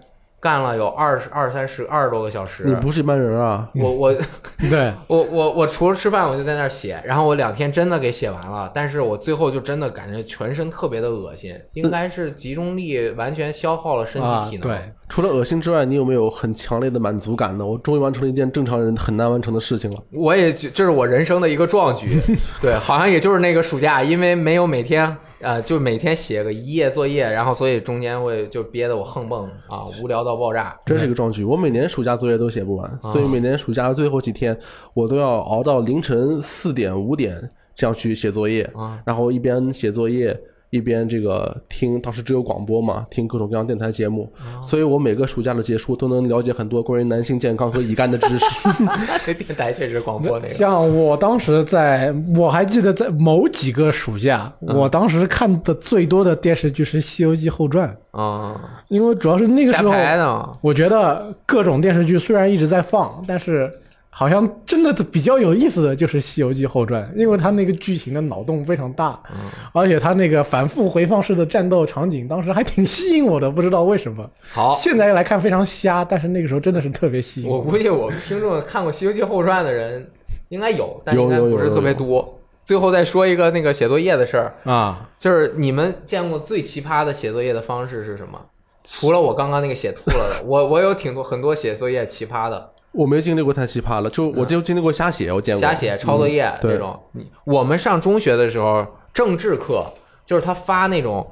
[0.45, 2.65] 干了有二十二三十二十多个小时。
[2.65, 3.67] 你不是一般人啊！
[3.75, 4.15] 我我
[4.69, 14.77] 对，我我我除了吃饭，我就在那儿写，然后我两天真的给写完了，但是我最后就真的感觉全身特别的恶心，应该是集中力完全消耗了身啊体体能。
[14.77, 17.65] 对，除了恶心之外，你有没有很强烈的满足感呢？
[17.65, 19.97] 我终于完成了一件正常人很难完成的事情了。
[20.13, 22.21] 我也觉这是我人生的一个壮举，
[22.61, 30.77] 对，好像也就是那个暑假，因为没有每天呃，就每天写个一页作业，然后所以中间会就憋得我横蹦啊，无聊到爆炸。
[30.87, 31.45] 真是一个壮举。
[31.45, 34.59] 我每年暑假作业都写不完，所以每年暑假的最后几天，
[34.95, 40.37] 我都要熬到凌晨四点五点这样去写作业，啊然后一边写作业。
[40.75, 44.29] 一边这个听，当时只有广播嘛，听各种各样电台节目，
[44.61, 48.47] 所以我每个暑假的结束都能了解很多关于男性健康和乙肝的知识。
[49.25, 63.71] 这电台确实广播那个，像我当时在，我还记得在某几个暑假，嗯我当时看的最多的电视剧是《西游记后传》，啊，因为主要是那个时候，我觉得各种电视剧虽然一直在放，但是
[64.17, 74.25] 好像真的比较有意思的就是《西游记后传》，因为它那个剧情的脑洞非常大，嗯而且它那个反复回放式的战斗场景，当时还挺吸引我的，不知道为什么。
[74.53, 80.09] 好，现在来看非常瞎，但是那个时候真的是特别吸引我估计我们听众看过《西游记后传》的人
[80.51, 82.39] 应该有，但应该不是特别多。
[82.65, 85.11] 最后再说一个那个写作业的事儿，啊！
[85.19, 88.41] 就是你们见过最奇葩的写作业的方式是什么？
[88.85, 96.99] 除了我刚刚那个写吐了的，我我有挺多很多写作业奇葩的，我没经历过太奇葩了，就我就经历过瞎写，我见过瞎写、抄作业对这种。
[97.45, 99.85] 我们上中学的时候，政治课
[100.25, 101.29] 就是他发那种，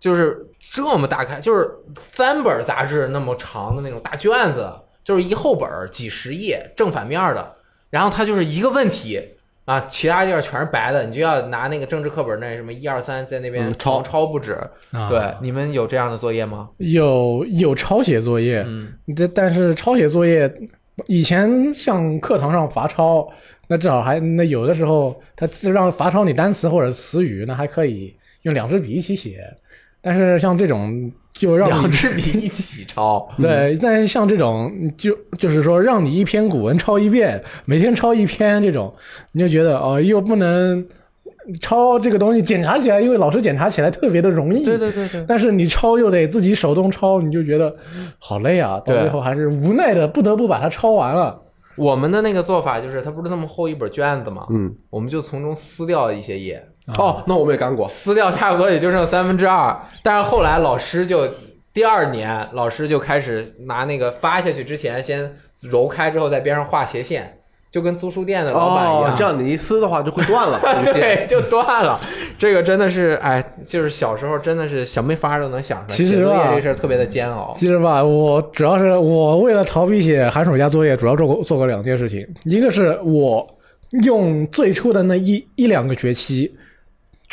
[0.00, 4.70] 就是这么大开，就是三本杂志那么长的那种大卷子，
[5.04, 7.56] 就是一厚本几十页，正反面的。
[7.88, 9.20] 然后他就是一个问题，
[9.64, 14.54] 啊，其他地方全是白的，你就要拿那个政治课本那什么一二三在那边嗯抄狂抄不止。
[14.90, 16.68] 啊对，你们有这样的作业吗？
[16.78, 20.52] 有有抄写作业，嗯，但但是抄写作业
[21.06, 23.28] 以前像课堂上罚抄，
[23.68, 29.42] 那至少还那有的时候他让罚抄你单词或者词语，那还可以用两支笔一起写。
[30.00, 33.28] 但是像这种就让你两支笔一起抄。
[33.40, 38.94] 对，但是像这种就就是说让你一篇古文抄一遍，每天抄一篇这种，
[39.32, 40.86] 你就觉得哦，又不能
[41.60, 44.64] 抄这个东西检查起来，因为老师检查起来特别的容易。
[44.64, 47.74] 对对对对，但是你抄又得自己手动抄，你就觉得
[48.18, 48.78] 好累啊！
[48.84, 51.40] 到最后还是无奈的不得不把它抄完了。
[51.74, 56.62] 我们的那个做法就是，它不是那么厚一本卷子嘛，嗯，我们就从中撕掉一些页，
[56.98, 57.88] 哦，那我们也干过。
[57.88, 59.76] 撕掉差不多也就剩三分之二。
[60.02, 61.28] 但是后来老师就
[61.72, 67.38] 第二年，老师就开始拿那个发下去之前先揉开之后，在边上画斜线，
[67.70, 69.12] 就跟租书店的老板一样。
[69.12, 70.60] 哦，这样你一撕的话就会断了。
[70.92, 71.98] 对，就断了。
[72.36, 75.96] 这个真的是，哎，就是小时候真的是想没法都能想出来。
[75.96, 77.54] 其实吧这事儿特别的煎熬。
[77.56, 82.26] 其实吧，我主要是我为了逃避写寒暑假作业，主要做过做过两件事情。
[82.44, 83.46] 一个是我
[84.02, 86.52] 用最初的那一一两个学期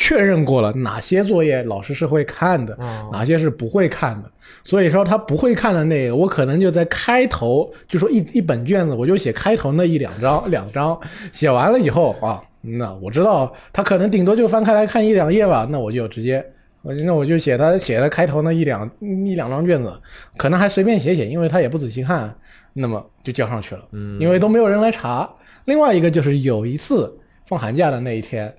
[0.00, 4.30] 确认过了哪些作业老师是会看的，哦哪些是不会看的。
[4.64, 10.98] 所以说他不会看的那个，我可能就在开头就说一一本卷子，我就写开头那一两章 两张，
[11.32, 16.42] 写完了以后啊，那我知道他可能顶多就翻开来看一两页吧，那我就直接。
[16.82, 19.92] 我那我就写他写的开头那一两一两张卷子，
[20.38, 22.34] 可能还随便写写，因为他也不仔细看，
[22.72, 23.82] 那么就交上去了。
[23.92, 25.28] 嗯，因为都没有人来查。
[25.66, 28.50] 另外一个就是有一次放寒假的那一天，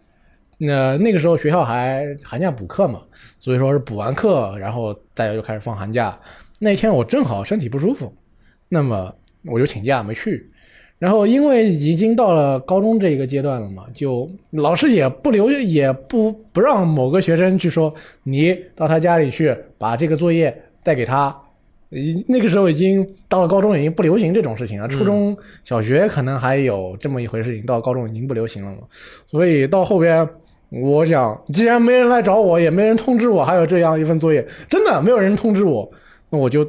[0.63, 3.01] 那那个时候学校还寒假补课嘛，
[3.39, 6.15] 所以说是补完课，然后大家就开始放寒假。
[6.59, 8.13] 那天我正好身体不舒服，
[8.69, 9.11] 那么
[9.45, 10.47] 我就请假没去。
[10.99, 17.91] 然后因为已经到了高中这个阶段了嘛，就老师也不留，也不不让某个学生去说
[18.21, 21.35] 你到他家里去把这个作业带给他。
[22.27, 24.87] 那个时候已经到了高中，已经不流行这种事情了。
[24.87, 28.77] 初中小学可能还有这么一回事情，到高中已经不流行了嘛。
[29.25, 30.25] 所以到后边，
[30.71, 35.89] 我想，既然没人来找我，也没人通知我，还有这样一份作业，真的没有人通知我，
[36.29, 36.65] 那我就，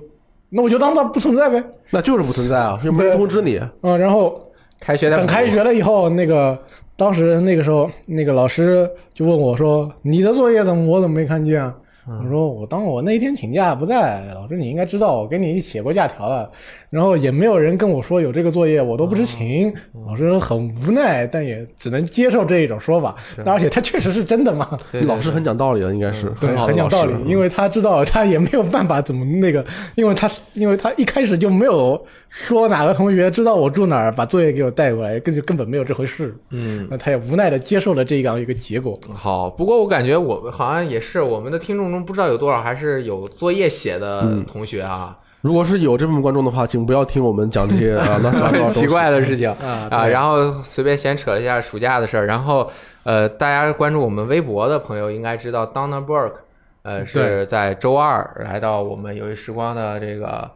[0.50, 1.62] 那我就当它不存在呗。
[1.90, 3.60] 那就是不存在啊，又没人通知你。
[3.82, 4.40] 嗯，然后
[4.80, 6.58] 开学的等开学了以后，那个
[6.96, 11.72] 当时那个时候，那个老师就问我说：“你的作业怎么我怎么没看见啊？”
[12.06, 16.50] 我说：“我当我那一天请假不在，老师你应该知道，我给你写过假条了。
[16.90, 19.72] 然后也没有人跟我说有这个作业，我都不知情。
[20.06, 23.14] 老师很无奈，但也只能接受这一种说法。
[23.46, 31.98] 而且他确实是真的嘛，对对老师很讲道理的，应该是很讲道理，因为他知道他也没有办法怎么那个，因为他因为他一开始就没有
[32.28, 36.34] 说哪个同学知道我住哪儿，把作业给我带过来，根就根本没有这回事。
[36.50, 38.98] 嗯，那他也无奈的接受了这样一个结果。
[39.14, 49.50] 好，不过我感觉我好像也是我们的听众中不知道有多少还是有作业写的同学啊，如果是有这部分观众的话，请不要听我们讲这些 啊乱七八糟奇怪的事情。
[49.50, 52.68] 啊啊，然后随便闲扯了一下暑假的事儿，然后
[53.02, 56.34] 呃，大家关注我们微博的朋友应该知道，Donna Burke，
[56.82, 60.50] 呃，是在周二来到我们游戏时光的这个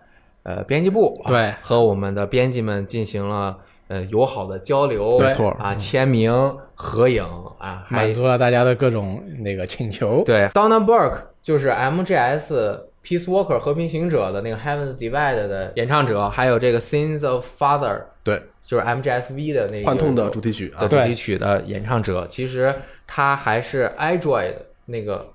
[0.45, 1.55] 呃编辑部，啊对。
[1.63, 3.59] 和我们的编辑们进行了
[3.89, 5.51] 呃友好的交流，没错。
[5.53, 6.33] 啊，签名、
[6.75, 7.25] 合影
[7.59, 10.23] 啊，满足了大家的各种那个请求。
[10.25, 18.43] 对，Donna Burke 就是 MGS Peace Walker 和平行者的那个 Heavens Divide 的演唱者，还有这个 Sins of Father 对。
[18.67, 20.83] 就是 MGSV 的那个幻痛的主题曲啊。
[20.83, 22.75] 的，主题曲的演唱者，其实
[23.07, 24.55] 他还是 iDroid
[24.87, 25.29] 那个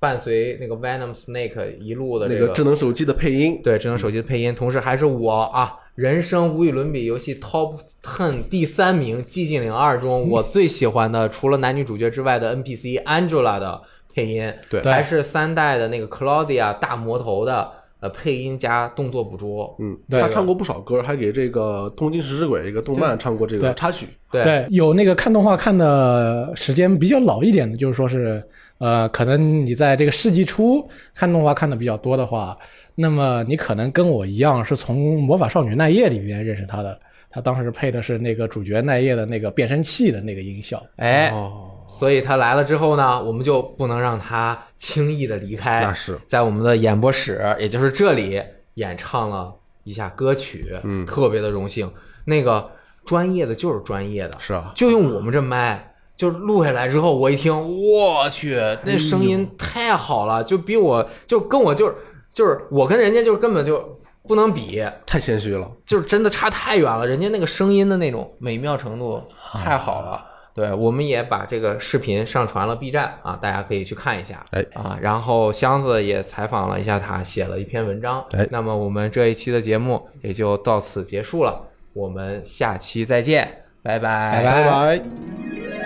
[0.00, 13.82] 伴随那个 Venom Snake 一路的那这个智能手机的配音，对智能手机的配音，同时还是我啊人生无与伦比游戏 Top Ten 第三名《寂静岭二》中我最喜欢的，除了男女主角之外的 NPC Angela 的
[14.14, 14.80] 配音，对。
[14.82, 17.68] 还是三代的那个 Claudia 大魔头的
[17.98, 20.20] 呃配音加动作捕捉，嗯，对。
[20.20, 24.06] 他唱过不少歌，还给这个《东京食尸鬼》一个动漫唱过这个插曲。
[24.30, 24.44] 对。
[24.44, 28.40] 对，有那个看动画看的时间比较老一点的，就是说是，
[28.78, 32.56] 呃，可能你在这个世纪初看动画看的比较多的话，
[33.00, 37.00] 那么你可能跟我一样是从《魔法少女奈叶》里边认识他的。
[37.30, 40.82] 他当时配的是那个主角奈叶的那个变声器的那个音效。
[40.96, 45.82] 哎，哦，所以他来了之后呢，我们就不能让他轻易的离开。
[45.82, 48.42] 那是在我们的演播室，也就是这里
[48.74, 51.88] 演唱了一下歌曲，嗯特别的荣幸。
[52.24, 52.68] 那个
[53.04, 61.94] 专业的就是专业的，是啊，就用我们这麦，就录下来之后，我一听，我去，那声音太好了，就比我就跟我就是
[62.38, 65.68] 就是我跟人家就是根本就不能比，太谦虚了。
[65.84, 67.04] 就是真的差太远了。
[67.04, 69.20] 人家那个声音的那种美妙程度
[69.54, 70.24] 太好了。
[70.54, 74.44] 对，我们也把这个视频上传了 B 站啊，大家可以去看一下。
[74.52, 78.24] 哎啊，然后箱子也采访了一下他，写了一篇文章。
[78.30, 81.60] 哎那么我们这一期的节目也就到此结束了，
[81.92, 85.77] 我们下期再见，拜拜，拜拜